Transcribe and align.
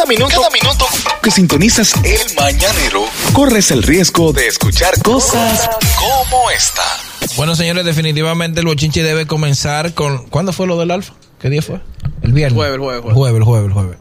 Cada 0.00 0.08
minuto, 0.08 0.34
cada 0.34 0.48
minuto 0.48 0.86
que 1.22 1.30
sintonizas 1.30 1.92
el 2.04 2.34
mañanero, 2.34 3.04
corres 3.34 3.70
el 3.70 3.82
riesgo 3.82 4.32
de 4.32 4.46
escuchar 4.46 4.94
cosas 5.02 5.68
como 5.98 6.50
esta. 6.50 6.80
Bueno, 7.36 7.54
señores, 7.54 7.84
definitivamente 7.84 8.60
el 8.60 8.66
bochinche 8.66 9.02
debe 9.02 9.26
comenzar 9.26 9.92
con. 9.92 10.26
¿Cuándo 10.28 10.54
fue 10.54 10.66
lo 10.66 10.78
del 10.78 10.90
Alfa? 10.90 11.12
¿Qué 11.38 11.50
día 11.50 11.60
fue? 11.60 11.80
El 12.22 12.32
viernes. 12.32 12.56
Jueves, 12.56 12.76
el 12.76 12.80
jueves, 12.80 13.04
El 13.06 13.12
jueves, 13.12 13.36
el 13.36 13.44
jueves, 13.44 13.66
el 13.66 13.72
jueves. 13.74 13.98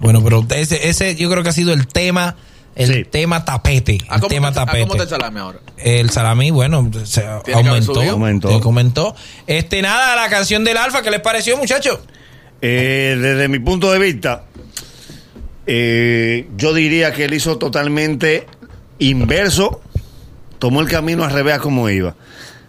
Bueno, 0.00 0.24
pero 0.24 0.44
ese, 0.50 0.88
ese 0.88 1.14
yo 1.14 1.30
creo 1.30 1.44
que 1.44 1.50
ha 1.50 1.52
sido 1.52 1.72
el 1.72 1.86
tema, 1.86 2.34
el 2.74 2.92
Sí. 2.92 3.04
tema 3.04 3.44
tapete. 3.44 3.98
¿A 4.08 4.16
el 4.16 4.20
cómo, 4.22 4.28
tema 4.28 4.52
tapete. 4.52 4.80
cómo 4.80 4.94
está 4.94 5.04
el 5.04 5.10
salami 5.10 5.38
ahora? 5.38 5.60
El 5.76 6.10
salami, 6.10 6.50
bueno, 6.50 6.90
se 7.04 7.24
aumentó. 7.24 8.00
Aumentó. 8.00 8.00
aumentó. 8.10 8.48
Aumentó. 8.64 9.16
Este, 9.46 9.80
nada, 9.80 10.16
la 10.16 10.28
canción 10.28 10.64
del 10.64 10.76
Alfa, 10.76 11.02
¿qué 11.02 11.10
les 11.12 11.20
pareció, 11.20 11.56
muchachos? 11.56 12.00
Eh, 12.60 13.16
desde 13.20 13.46
mi 13.46 13.60
punto 13.60 13.92
de 13.92 14.00
vista, 14.00 14.42
eh, 15.66 16.46
yo 16.56 16.74
diría 16.74 17.12
que 17.12 17.24
él 17.24 17.34
hizo 17.34 17.58
totalmente 17.58 18.46
inverso, 18.98 19.80
tomó 20.58 20.80
el 20.80 20.88
camino 20.88 21.24
al 21.24 21.32
revés 21.32 21.58
como 21.58 21.88
iba. 21.90 22.14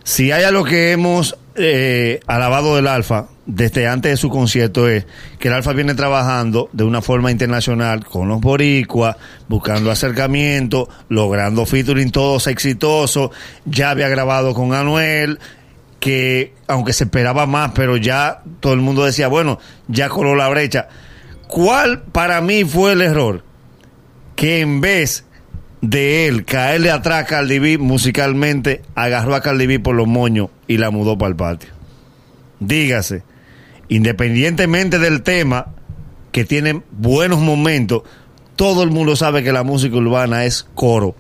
Si 0.04 0.32
hay 0.32 0.44
algo 0.44 0.64
que 0.64 0.92
hemos 0.92 1.38
eh, 1.56 2.20
alabado 2.28 2.76
del 2.76 2.88
Alfa 2.88 3.28
desde 3.48 3.88
antes 3.88 4.12
de 4.12 4.18
su 4.18 4.30
concierto 4.30 4.88
es 4.88 5.06
que 5.40 5.48
el 5.48 5.54
Alfa 5.54 5.74
viene 5.74 5.96
trabajando 5.96 6.70
de 6.74 6.84
una 6.84 7.02
forma 7.02 7.32
internacional 7.32 8.06
con 8.06 8.28
los 8.28 8.42
boricuas, 8.42 9.16
buscando 9.48 9.90
acercamiento, 9.90 10.90
logrando 11.10 11.66
featuring 11.66 12.12
todos 12.12 12.48
exitosos, 12.48 13.32
ya 13.66 13.90
había 13.90 14.10
grabado 14.10 14.54
con 14.54 14.74
Anuel, 14.74 15.40
que 16.00 16.54
aunque 16.68 16.94
se 16.94 17.06
esperaba 17.06 17.46
más, 17.46 17.72
pero 17.74 17.98
ya 17.98 18.44
todo 18.60 18.74
el 18.74 18.82
mundo 18.82 19.06
decía, 19.06 19.28
bueno, 19.30 19.60
ya 19.88 20.10
coló 20.10 20.36
la 20.36 20.50
brecha. 20.50 20.90
¿Cuál 21.48 22.02
para 22.02 22.42
mí 22.42 22.64
fue 22.66 22.94
el 22.94 23.02
error? 23.02 23.44
Que 24.36 24.60
en 24.60 24.82
vez 24.82 25.26
de 25.82 26.28
él 26.28 26.46
caerle 26.46 26.92
atrás 26.92 27.24
a 27.24 27.26
Cardi 27.26 27.60
B 27.60 27.78
musicalmente, 27.78 28.82
agarró 28.96 29.36
a 29.36 29.42
Cardi 29.42 29.68
B 29.68 29.80
por 29.80 29.96
los 29.96 30.08
moños 30.08 30.50
y 30.68 30.78
la 30.78 30.92
mudó 30.92 31.18
para 31.18 31.30
el 31.30 31.36
patio. 31.36 31.70
Dígase, 32.60 33.24
independientemente 33.88 35.00
del 35.00 35.22
tema, 35.22 35.68
que 36.32 36.46
tiene 36.46 36.82
buenos 36.92 37.40
momentos, 37.40 38.04
todo 38.56 38.84
el 38.84 38.90
mundo 38.90 39.16
sabe 39.16 39.44
que 39.44 39.52
la 39.52 39.64
música 39.64 39.96
urbana 39.96 40.46
es 40.46 40.68
coro. 40.76 41.16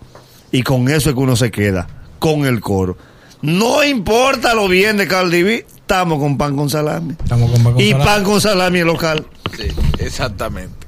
Y 0.51 0.63
con 0.63 0.89
eso 0.89 1.09
es 1.09 1.15
que 1.15 1.21
uno 1.21 1.35
se 1.35 1.51
queda, 1.51 1.87
con 2.19 2.45
el 2.45 2.61
coro. 2.61 2.97
No 3.41 3.83
importa 3.83 4.53
lo 4.55 4.67
bien 4.67 4.97
de 4.97 5.07
Cardi 5.07 5.43
B, 5.43 5.65
estamos 5.67 6.19
con 6.19 6.37
pan 6.37 6.55
con 6.55 6.69
salami. 6.69 7.11
Estamos 7.11 7.51
con 7.51 7.63
pan 7.63 7.73
con 7.73 7.81
y 7.81 7.91
salami. 7.91 8.05
pan 8.05 8.23
con 8.23 8.41
salami 8.41 8.79
es 8.79 8.85
local. 8.85 9.25
Sí, 9.55 9.67
exactamente. 9.99 10.87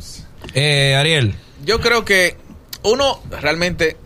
Eh, 0.54 0.96
Ariel. 0.96 1.36
Yo 1.64 1.80
creo 1.80 2.06
que 2.06 2.38
uno 2.84 3.20
realmente 3.30 3.98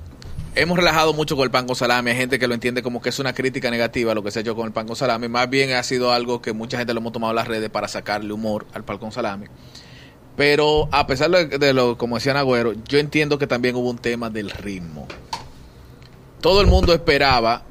hemos 0.56 0.78
relajado 0.78 1.14
mucho 1.14 1.36
con 1.36 1.46
el 1.46 1.52
pan 1.52 1.66
con 1.66 1.76
salami. 1.76 2.12
Hay 2.12 2.18
gente 2.18 2.38
que 2.38 2.48
lo 2.48 2.54
entiende 2.54 2.84
como 2.84 3.02
que 3.02 3.10
es 3.10 3.20
una 3.20 3.34
crítica 3.34 3.72
negativa 3.72 4.14
lo 4.14 4.24
que 4.24 4.32
se 4.32 4.40
ha 4.40 4.42
hecho 4.42 4.56
con 4.56 4.68
el 4.68 4.74
pan 4.74 4.88
con 4.88 4.96
salami. 4.96 5.28
Más 5.30 5.50
bien 5.50 5.72
ha 5.72 5.84
sido 5.84 6.12
algo 6.12 6.42
que 6.42 6.52
mucha 6.54 6.78
gente 6.78 6.94
lo 6.94 7.00
hemos 7.00 7.14
tomado 7.14 7.32
en 7.32 7.38
las 7.38 7.48
redes 7.48 7.70
para 7.70 7.88
sacarle 7.88 8.34
humor 8.34 8.66
al 8.74 8.84
pan 8.84 8.98
con 8.98 9.12
salami. 9.12 9.46
Pero 10.36 10.90
a 10.92 11.06
pesar 11.08 11.30
de, 11.30 11.46
de 11.46 11.74
lo, 11.74 11.98
como 11.98 12.16
decía 12.16 12.38
Agüero, 12.38 12.74
yo 12.88 12.98
entiendo 12.98 13.38
que 13.38 13.48
también 13.48 13.76
hubo 13.76 13.90
un 13.90 14.00
tema 14.00 14.30
del 14.30 14.50
ritmo. 14.50 15.08
Todo 16.42 16.60
el 16.62 16.68
mundo 16.68 16.94
esperaba, 16.94 17.64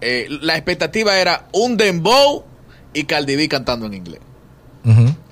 eh, 0.00 0.26
la 0.42 0.54
expectativa 0.56 1.18
era 1.18 1.48
un 1.52 1.76
dembow 1.76 2.44
y 2.94 3.04
Cardi 3.04 3.36
B 3.36 3.48
cantando 3.48 3.86
en 3.86 3.94
inglés. 3.94 4.20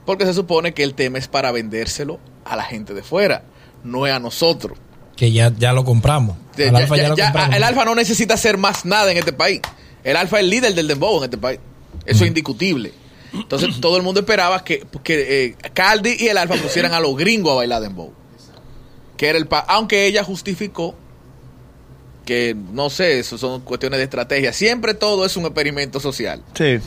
Porque 0.05 0.27
se 0.27 0.35
supone 0.35 0.75
que 0.75 0.83
el 0.83 0.95
tema 0.95 1.19
es 1.19 1.29
para 1.29 1.51
vendérselo 1.51 2.21
a 2.45 2.57
la 2.57 2.63
gente 2.63 2.93
de 2.95 3.03
fuera, 3.03 3.43
no 3.85 4.07
es 4.07 4.13
a 4.13 4.19
nosotros. 4.21 4.79
Que 5.17 5.33
ya, 5.33 5.51
ya 5.57 5.73
lo 5.73 5.85
compramos. 5.85 6.37
Ya- 6.57 6.67
Al 6.67 6.73
ya- 6.73 6.79
Alfa 6.79 6.97
ya, 6.97 7.03
ya- 7.05 7.09
lo 7.09 7.17
ya, 7.17 7.25
compramos. 7.25 7.57
el 7.57 7.63
Alfa 7.63 7.85
no 7.87 7.95
necesita 7.95 8.35
hacer 8.35 8.59
más 8.59 8.85
nada 8.85 9.11
en 9.11 9.17
este 9.17 9.33
país. 9.33 9.61
El 10.05 10.17
Alfa 10.17 10.37
es 10.39 10.45
el 10.45 10.51
líder 10.51 10.75
del 10.75 10.87
dembow 10.89 11.19
en 11.19 11.25
este 11.25 11.39
país. 11.39 11.59
Eso 12.05 12.23
es 12.25 12.29
indiscutible. 12.29 12.93
Entonces 13.33 13.81
todo 13.81 13.97
el 13.97 14.03
mundo 14.03 14.21
esperaba 14.21 14.63
que, 14.63 14.87
que 15.03 15.45
eh, 15.47 15.57
Caldi 15.75 16.17
y 16.21 16.29
el 16.29 16.37
Alfa 16.39 16.55
pusieran 16.57 16.93
a 16.93 17.01
los 17.01 17.17
gringos 17.17 17.53
a 17.53 17.57
bailar 17.57 17.81
dembow. 17.83 18.13
Que 19.17 19.29
era 19.29 19.39
el 19.39 19.47
pa 19.47 19.61
aunque 19.61 20.07
ella 20.07 20.23
justificó 20.23 20.95
que 22.27 22.55
no 22.73 22.91
sé, 22.91 23.21
eso 23.21 23.39
son 23.39 23.63
cuestiones 23.63 23.99
de 23.99 24.05
estrategia. 24.05 24.53
Siempre 24.53 24.93
todo 24.93 25.25
es 25.25 25.37
un 25.39 25.45
experimento 25.45 26.01
social. 26.01 26.43
Sí. 26.55 26.79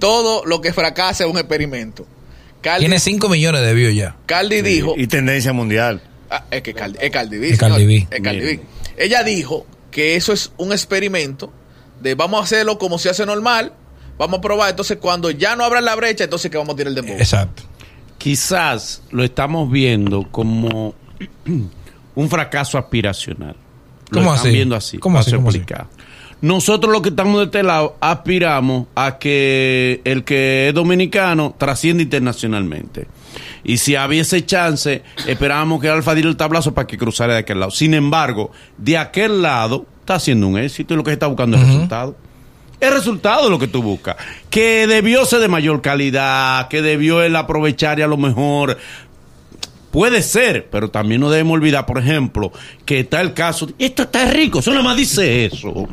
Todo 0.00 0.44
lo 0.44 0.60
que 0.60 0.72
fracasa 0.72 1.24
es 1.24 1.30
un 1.30 1.38
experimento. 1.38 2.06
Caldi, 2.60 2.86
Tiene 2.86 2.98
5 2.98 3.28
millones 3.28 3.60
de 3.60 3.74
views 3.74 3.94
ya. 3.94 4.16
Caldi 4.26 4.62
dijo 4.62 4.94
Y 4.96 5.06
tendencia 5.06 5.52
mundial. 5.52 6.02
Ah, 6.30 6.44
es 6.50 6.62
que 6.62 6.70
es 6.70 6.76
Cardi 6.76 7.38
B, 7.38 7.50
Es 7.50 7.58
B. 7.60 8.06
Es. 8.10 8.22
Bien. 8.22 8.62
Ella 8.96 9.22
dijo 9.22 9.64
que 9.92 10.16
eso 10.16 10.32
es 10.32 10.50
un 10.56 10.72
experimento 10.72 11.52
de 12.00 12.14
vamos 12.14 12.40
a 12.40 12.44
hacerlo 12.44 12.78
como 12.78 12.98
se 12.98 13.10
hace 13.10 13.24
normal, 13.24 13.72
vamos 14.18 14.38
a 14.38 14.40
probar, 14.40 14.70
entonces 14.70 14.98
cuando 14.98 15.30
ya 15.30 15.54
no 15.56 15.64
abran 15.64 15.84
la 15.84 15.94
brecha, 15.94 16.24
entonces 16.24 16.50
que 16.50 16.56
vamos 16.56 16.74
a 16.74 16.76
tirar 16.76 16.88
el 16.88 16.94
dembow. 16.96 17.16
Exacto. 17.16 17.62
quizás 18.18 19.02
lo 19.10 19.22
estamos 19.24 19.70
viendo 19.70 20.28
como 20.30 20.94
un 22.14 22.30
fracaso 22.30 22.78
aspiracional. 22.78 23.56
Lo 24.10 24.18
¿Cómo 24.18 24.34
están 24.34 24.48
así? 24.48 24.56
viendo 24.56 24.76
así. 24.76 24.98
¿Cómo 24.98 25.18
así? 25.18 25.32
¿Cómo 25.32 25.48
así? 25.50 25.62
Nosotros 26.40 26.92
los 26.92 27.02
que 27.02 27.08
estamos 27.08 27.38
de 27.38 27.44
este 27.46 27.62
lado 27.64 27.96
aspiramos 28.00 28.86
a 28.94 29.18
que 29.18 30.00
el 30.04 30.22
que 30.22 30.68
es 30.68 30.74
dominicano 30.74 31.54
trascienda 31.58 32.02
internacionalmente. 32.02 33.08
Y 33.64 33.78
si 33.78 33.96
había 33.96 34.22
ese 34.22 34.46
chance, 34.46 35.02
esperábamos 35.26 35.80
que 35.80 35.88
Alfa 35.88 36.14
diera 36.14 36.28
el 36.28 36.36
tablazo 36.36 36.74
para 36.74 36.86
que 36.86 36.96
cruzara 36.96 37.34
de 37.34 37.40
aquel 37.40 37.58
lado. 37.58 37.72
Sin 37.72 37.92
embargo, 37.92 38.52
de 38.76 38.96
aquel 38.96 39.42
lado 39.42 39.84
está 40.00 40.14
haciendo 40.14 40.46
un 40.46 40.58
éxito 40.58 40.94
y 40.94 40.96
lo 40.96 41.02
que 41.02 41.10
se 41.10 41.14
está 41.14 41.26
buscando 41.26 41.56
es 41.56 41.66
resultado. 41.66 42.16
El 42.80 42.92
resultado 42.92 43.44
es 43.44 43.50
lo 43.50 43.58
que 43.58 43.66
tú 43.66 43.82
buscas. 43.82 44.14
Que 44.48 44.86
debió 44.86 45.24
ser 45.24 45.40
de 45.40 45.48
mayor 45.48 45.82
calidad, 45.82 46.68
que 46.68 46.80
debió 46.80 47.22
él 47.22 47.34
aprovechar 47.34 47.98
y 47.98 48.02
a 48.02 48.06
lo 48.06 48.16
mejor. 48.16 48.78
Puede 49.90 50.22
ser, 50.22 50.68
pero 50.70 50.90
también 50.90 51.20
no 51.20 51.30
debemos 51.30 51.54
olvidar, 51.54 51.86
por 51.86 51.98
ejemplo, 51.98 52.52
que 52.84 53.00
está 53.00 53.20
el 53.20 53.32
caso. 53.34 53.66
de- 53.66 53.74
Esto 53.78 54.02
está 54.02 54.26
rico, 54.30 54.58
eso 54.60 54.70
nada 54.70 54.82
más 54.82 54.96
dice 54.96 55.46
eso. 55.46 55.88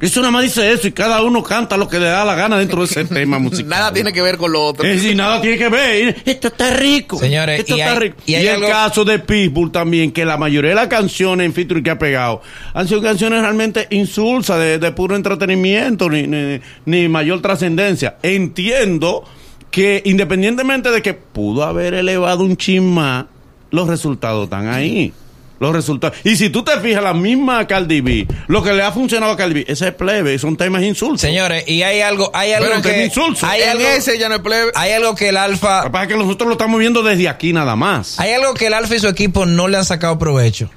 Eso 0.00 0.20
nada 0.20 0.30
más 0.32 0.42
dice 0.42 0.72
eso 0.72 0.88
y 0.88 0.92
cada 0.92 1.22
uno 1.22 1.42
canta 1.42 1.76
lo 1.76 1.88
que 1.88 1.98
le 1.98 2.06
da 2.06 2.24
la 2.24 2.34
gana 2.34 2.56
dentro 2.58 2.80
de 2.80 2.86
ese 2.86 3.04
tema 3.04 3.38
musical. 3.38 3.68
Nada 3.68 3.92
tiene 3.92 4.12
que 4.12 4.22
ver 4.22 4.36
con 4.36 4.52
lo 4.52 4.64
otro. 4.64 4.84
Es 4.86 4.96
decir, 5.02 5.16
nada 5.16 5.40
tiene 5.40 5.56
que 5.58 5.68
ver. 5.68 6.16
Esto 6.24 6.48
está 6.48 6.70
rico. 6.74 7.18
Señores, 7.18 7.60
esto 7.60 7.76
y 7.76 7.80
está 7.80 7.92
hay- 7.92 7.98
rico. 7.98 8.16
y 8.26 8.34
el 8.34 8.48
algo- 8.48 8.68
caso 8.68 9.04
de 9.04 9.18
Pitbull 9.18 9.70
también, 9.72 10.10
que 10.12 10.24
la 10.24 10.36
mayoría 10.36 10.70
de 10.70 10.76
las 10.76 10.88
canciones 10.88 11.46
en 11.46 11.52
featuring 11.52 11.82
que 11.84 11.90
ha 11.90 11.98
pegado 11.98 12.42
han 12.74 12.86
sido 12.88 13.02
canciones 13.02 13.40
realmente 13.40 13.86
insulsas, 13.90 14.58
de, 14.58 14.78
de 14.78 14.92
puro 14.92 15.14
entretenimiento, 15.16 16.08
ni, 16.10 16.26
ni- 16.26 16.60
ni 16.86 17.08
mayor 17.08 17.40
trascendencia. 17.42 18.16
Entiendo 18.22 19.24
que 19.70 20.02
independientemente 20.04 20.90
de 20.90 21.02
que 21.02 21.14
pudo 21.14 21.64
haber 21.64 21.94
elevado 21.94 22.44
un 22.44 22.56
chin 22.56 22.88
más, 22.92 23.26
los 23.70 23.88
resultados 23.88 24.44
están 24.44 24.68
ahí. 24.68 25.12
Los 25.60 25.72
resultados. 25.72 26.16
Y 26.22 26.36
si 26.36 26.50
tú 26.50 26.62
te 26.62 26.78
fijas, 26.78 27.02
la 27.02 27.14
misma 27.14 27.66
Cardi 27.66 28.00
B, 28.00 28.28
lo 28.46 28.62
que 28.62 28.72
le 28.72 28.82
ha 28.82 28.92
funcionado 28.92 29.32
a 29.32 29.36
Cardi 29.36 29.54
B, 29.54 29.64
ese 29.66 29.88
es 29.88 29.94
plebe, 29.94 30.38
son 30.38 30.56
temas 30.56 30.84
insultos. 30.84 31.20
Señores, 31.20 31.64
y 31.66 31.82
hay 31.82 32.00
algo, 32.00 32.30
hay 32.32 32.52
algo 32.52 32.68
Pero 32.70 32.82
que 32.82 33.04
insulso. 33.04 33.44
Hay 33.44 33.62
en 33.62 33.70
algo, 33.70 33.82
ese 33.88 34.18
ya 34.20 34.28
no 34.28 34.36
es 34.36 34.40
plebe. 34.40 34.70
hay 34.76 34.92
algo 34.92 35.16
que 35.16 35.30
el 35.30 35.36
Alfa. 35.36 35.78
Lo 35.78 35.84
que 35.86 35.90
pasa 35.90 36.04
es 36.04 36.08
que 36.10 36.16
nosotros 36.16 36.46
lo 36.46 36.52
estamos 36.52 36.78
viendo 36.78 37.02
desde 37.02 37.28
aquí 37.28 37.52
nada 37.52 37.74
más. 37.74 38.20
Hay 38.20 38.32
algo 38.32 38.54
que 38.54 38.68
el 38.68 38.74
Alfa 38.74 38.94
y 38.94 39.00
su 39.00 39.08
equipo 39.08 39.46
no 39.46 39.66
le 39.66 39.78
han 39.78 39.84
sacado 39.84 40.16
provecho. 40.16 40.70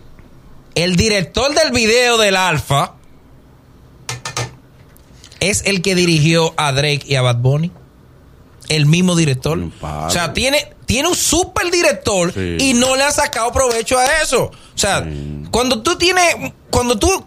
El 0.74 0.96
director 0.96 1.54
del 1.54 1.72
video 1.72 2.18
del 2.18 2.36
Alfa 2.36 2.94
es 5.40 5.64
el 5.66 5.84
que 5.84 5.94
dirigió 5.94 6.54
a 6.58 6.72
Drake 6.72 7.04
y 7.06 7.16
a 7.16 7.22
Bad 7.22 7.38
Bunny. 7.38 7.72
El 8.76 8.86
mismo 8.86 9.16
director. 9.16 9.60
O 9.82 10.10
sea, 10.10 10.34
tiene, 10.34 10.74
tiene 10.86 11.10
un 11.10 11.16
super 11.16 11.70
director 11.72 12.34
Sí. 12.34 12.58
y 12.60 12.74
no 12.74 12.96
le 12.96 13.04
han 13.04 13.12
sacado 13.14 13.52
provecho 13.52 13.98
a 13.98 14.06
eso. 14.24 14.46
O 14.46 14.78
sea, 14.78 15.06
cuando 15.52 15.82
tú 15.82 15.98
tienes, 15.98 16.24
cuando 16.70 16.98
tú 16.98 17.26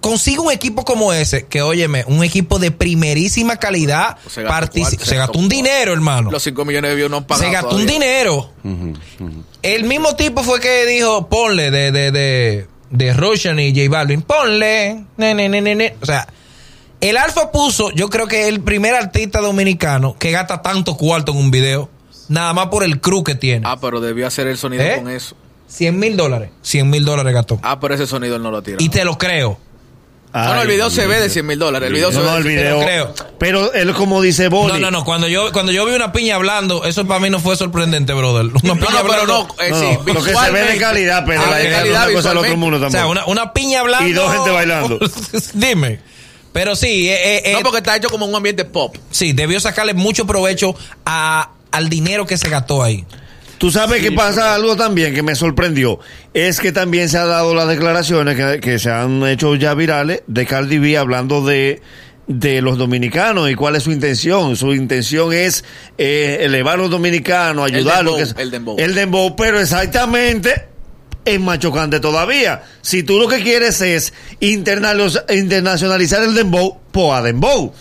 consigues 0.00 0.40
un 0.40 0.52
equipo 0.52 0.84
como 0.84 1.12
ese, 1.14 1.46
que 1.46 1.62
óyeme, 1.62 2.04
un 2.06 2.22
equipo 2.22 2.58
de 2.58 2.70
primerísima 2.70 3.56
calidad, 3.56 4.18
Se 4.28 4.42
gastó 4.42 4.84
se, 4.84 4.98
se 4.98 5.16
gastó 5.16 5.38
un 5.38 5.48
dinero, 5.48 5.94
hermano 5.94 6.30
Los 6.30 6.42
5 6.42 6.62
millones 6.66 6.90
de 6.90 6.94
views 6.96 7.10
no 7.10 7.16
han 7.18 7.24
pagado. 7.24 7.46
se 7.46 7.50
gastó 7.52 7.76
un 7.76 7.86
dinero. 7.86 8.50
El 9.62 9.84
mismo 9.84 10.14
tipo 10.14 10.42
fue 10.42 10.60
que 10.60 10.84
dijo, 10.86 11.26
ponle 11.28 11.70
de, 11.70 11.90
de, 11.90 12.12
de, 12.12 12.66
de 12.90 13.12
Roshan 13.14 13.58
y 13.58 13.70
J 13.74 13.88
Balvin, 13.90 14.22
ponle. 14.22 15.04
Ne, 15.16 15.34
ne, 15.34 15.48
ne, 15.48 15.60
ne, 15.62 15.74
ne. 15.74 15.96
O 16.02 16.06
sea, 16.06 16.26
el 17.08 17.16
Alfa 17.16 17.50
puso, 17.50 17.90
yo 17.92 18.08
creo 18.10 18.26
que 18.26 18.42
es 18.42 18.48
el 18.48 18.60
primer 18.60 18.94
artista 18.94 19.40
dominicano 19.40 20.16
que 20.18 20.30
gasta 20.30 20.62
tanto 20.62 20.96
cuarto 20.96 21.32
en 21.32 21.38
un 21.38 21.50
video, 21.50 21.88
nada 22.28 22.52
más 22.52 22.68
por 22.68 22.84
el 22.84 23.00
crew 23.00 23.22
que 23.24 23.34
tiene. 23.34 23.66
Ah, 23.68 23.78
pero 23.80 24.00
debió 24.00 24.26
hacer 24.26 24.46
el 24.46 24.58
sonido 24.58 24.82
¿Eh? 24.84 24.96
con 24.96 25.10
eso. 25.10 25.36
100 25.68 25.98
mil 25.98 26.16
dólares. 26.16 26.50
100 26.62 26.88
mil 26.90 27.04
dólares 27.04 27.32
gastó. 27.34 27.58
Ah, 27.62 27.80
pero 27.80 27.94
ese 27.94 28.06
sonido 28.06 28.36
él 28.36 28.42
no 28.42 28.50
lo 28.50 28.62
tira. 28.62 28.76
Y 28.80 28.88
te 28.88 29.04
lo 29.04 29.18
creo. 29.18 29.58
Bueno, 30.32 30.54
el 30.54 30.60
Ay, 30.62 30.66
video 30.66 30.90
se 30.90 31.06
ve 31.06 31.20
de 31.20 31.30
100 31.30 31.46
mil 31.46 31.58
dólares. 31.60 31.86
El 31.86 31.92
video 31.94 32.10
se 32.10 32.18
No, 32.18 32.24
ve 32.24 32.28
no, 32.30 32.32
de 32.34 32.38
el 32.40 32.44
100 32.44 32.56
video. 32.56 32.80
creo. 32.80 33.14
Pero 33.38 33.72
él, 33.72 33.94
como 33.94 34.20
dice 34.20 34.48
Boli. 34.48 34.72
No, 34.72 34.78
no, 34.80 34.90
no. 34.90 35.04
Cuando 35.04 35.28
yo, 35.28 35.52
cuando 35.52 35.70
yo 35.70 35.86
vi 35.86 35.94
una 35.94 36.12
piña 36.12 36.34
hablando, 36.34 36.84
eso 36.84 37.06
para 37.06 37.20
mí 37.20 37.30
no 37.30 37.38
fue 37.38 37.54
sorprendente, 37.56 38.12
brother. 38.14 38.46
Una 38.46 38.60
No, 38.62 38.74
piña 38.74 38.90
no, 38.90 39.02
pero 39.08 39.12
hablando. 39.22 39.48
no. 39.56 39.62
eh, 39.64 39.70
No, 39.70 39.78
sí, 39.80 39.86
no, 40.06 40.12
lo 40.14 40.22
que 40.24 40.34
se 40.34 40.50
ve 40.50 40.62
de 40.64 40.76
calidad, 40.78 41.24
pero 41.24 41.40
Ah, 41.40 41.50
la 41.50 41.56
de 41.58 41.70
calidad 41.70 42.02
es 42.02 42.08
una 42.10 42.16
cosa 42.16 42.28
del 42.30 42.38
otro 42.38 42.56
mundo 42.56 42.84
O 42.84 42.90
sea, 42.90 43.06
una, 43.06 43.24
una 43.26 43.52
piña 43.52 43.78
hablando. 43.80 44.08
Y 44.08 44.12
dos 44.12 44.32
gente 44.32 44.50
bailando. 44.50 44.98
Dime. 45.54 46.00
Pero 46.54 46.74
sí, 46.76 47.08
eh, 47.10 47.42
eh, 47.44 47.52
No, 47.52 47.58
eh, 47.58 47.62
porque 47.62 47.78
está 47.78 47.96
hecho 47.96 48.08
como 48.08 48.24
un 48.24 48.34
ambiente 48.34 48.64
pop. 48.64 48.96
sí, 49.10 49.32
debió 49.34 49.58
sacarle 49.60 49.92
mucho 49.92 50.24
provecho 50.26 50.74
a, 51.04 51.50
al 51.72 51.88
dinero 51.90 52.24
que 52.26 52.38
se 52.38 52.48
gastó 52.48 52.82
ahí. 52.82 53.04
Tú 53.58 53.70
sabes 53.70 54.00
que 54.02 54.12
pasa 54.12 54.54
algo 54.54 54.76
también 54.76 55.14
que 55.14 55.22
me 55.22 55.34
sorprendió. 55.34 55.98
Es 56.32 56.60
que 56.60 56.70
también 56.72 57.08
se 57.08 57.18
han 57.18 57.28
dado 57.28 57.54
las 57.54 57.66
declaraciones 57.68 58.36
que, 58.36 58.60
que 58.60 58.78
se 58.78 58.90
han 58.90 59.26
hecho 59.26 59.54
ya 59.56 59.74
virales 59.74 60.22
de 60.28 60.46
Cardi 60.46 60.78
B 60.78 60.96
hablando 60.98 61.44
de, 61.44 61.80
de 62.26 62.60
los 62.62 62.78
dominicanos 62.78 63.50
y 63.50 63.54
cuál 63.56 63.74
es 63.76 63.82
su 63.84 63.90
intención. 63.92 64.56
Su 64.56 64.74
intención 64.74 65.32
es 65.32 65.64
eh, 65.98 66.38
elevar 66.42 66.74
a 66.74 66.82
los 66.82 66.90
dominicanos, 66.90 67.64
ayudarlos. 67.66 68.16
dembow, 68.18 68.34
que- 68.36 68.42
el 68.42 68.50
dembow. 68.50 68.76
El 68.78 68.94
dembow, 68.94 69.36
pero 69.36 69.58
exactamente 69.60 70.66
es 71.24 71.40
más 71.40 71.58
chocante 71.58 72.00
todavía. 72.00 72.62
Si 72.82 73.02
tú 73.02 73.18
lo 73.18 73.28
que 73.28 73.42
quieres 73.42 73.80
es 73.80 74.12
internacionalizar 74.40 76.22
el 76.22 76.34
dembow, 76.34 76.78
pues 76.92 77.12
a 77.12 77.22
dembow. 77.22 77.72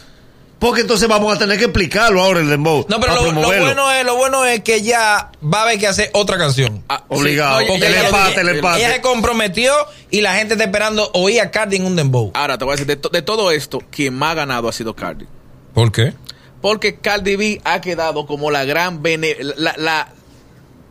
Porque 0.59 0.79
entonces 0.81 1.09
vamos 1.09 1.35
a 1.35 1.37
tener 1.37 1.57
que 1.57 1.65
explicarlo 1.65 2.23
ahora 2.23 2.39
el 2.39 2.47
dembow. 2.47 2.85
No, 2.87 2.97
pero 3.01 3.15
lo, 3.15 3.33
bueno 3.33 3.91
es, 3.91 4.05
lo 4.05 4.15
bueno 4.15 4.45
es 4.45 4.61
que 4.61 4.81
ya 4.81 5.29
va 5.43 5.59
a 5.59 5.63
haber 5.63 5.77
que 5.77 5.87
hacer 5.87 6.09
otra 6.13 6.37
canción. 6.37 6.81
Ah, 6.87 7.03
Obligado. 7.09 7.59
sí, 7.59 7.65
no, 7.65 7.71
Porque 7.73 7.87
el 7.87 7.93
empate, 8.05 8.41
el 8.41 8.49
empate. 8.49 8.79
Ella 8.79 8.93
se 8.93 9.01
comprometió 9.01 9.73
y 10.09 10.21
la 10.21 10.35
gente 10.35 10.53
está 10.53 10.63
esperando 10.63 11.11
oír 11.15 11.41
a 11.41 11.51
Cardi 11.51 11.75
en 11.75 11.85
un 11.85 11.97
dembow. 11.97 12.31
Ahora 12.33 12.57
te 12.57 12.63
voy 12.63 12.71
a 12.71 12.75
decir, 12.75 12.87
de, 12.87 12.95
to- 12.95 13.09
de 13.09 13.21
todo 13.21 13.51
esto, 13.51 13.81
quien 13.91 14.13
más 14.13 14.31
ha 14.31 14.35
ganado 14.35 14.69
ha 14.69 14.71
sido 14.71 14.95
Cardi. 14.95 15.25
¿Por 15.73 15.91
qué? 15.91 16.13
Porque 16.61 16.95
Cardi 16.95 17.35
B 17.35 17.61
ha 17.65 17.81
quedado 17.81 18.25
como 18.25 18.49
la 18.49 18.63
gran 18.63 19.03
bene- 19.03 19.35
la, 19.57 19.73
la, 19.75 20.13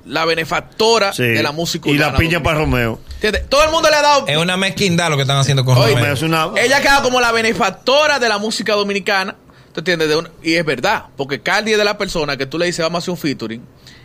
la 0.06 0.25
benefactora 0.25 1.12
Sí. 1.12 1.22
de 1.22 1.43
la 1.43 1.52
música 1.52 1.88
Y 1.88 1.94
la 1.99 2.14
piña 2.16 2.43
para. 2.43 2.58
Romeo. 2.58 3.00
¿Entiendes? 3.14 3.49
Todo 3.49 3.64
el 3.64 3.70
mundo 3.70 3.88
le 3.90 3.96
ha 3.96 4.02
dado. 4.02 4.26
Es 4.26 4.37
una 4.37 4.56
mezquindad 4.56 5.10
lo 5.10 5.16
que 5.16 5.22
están 5.22 5.38
haciendo 5.38 5.64
con 5.64 5.76
Oye, 5.78 5.94
Romeo. 5.94 6.12
Es 6.14 6.22
una- 6.22 6.50
Ella 6.56 6.78
ha 6.78 6.81
quedado 6.81 7.02
como 7.04 7.20
la 7.20 7.32
benefactora 7.32 8.19
de 8.19 8.28
la 8.28 8.38
música 8.38 8.75
dominicana. 8.75 9.37
¿Tú 9.72 9.81
entiendes? 9.81 10.08
De 10.08 10.16
un- 10.16 10.28
y 10.43 10.54
es 10.54 10.64
verdad, 10.66 11.04
porque 11.16 11.40
Cardi 11.40 11.72
es 11.72 11.78
de 11.78 11.84
la 11.84 11.96
persona 11.96 12.37
que 12.37 12.44
tú 12.46 12.58
le 12.58 12.66
dices 12.66 12.82
vamos 12.84 12.96
a 12.96 13.00
hacer 13.04 13.10
un 13.12 13.16
featuring 13.16 13.62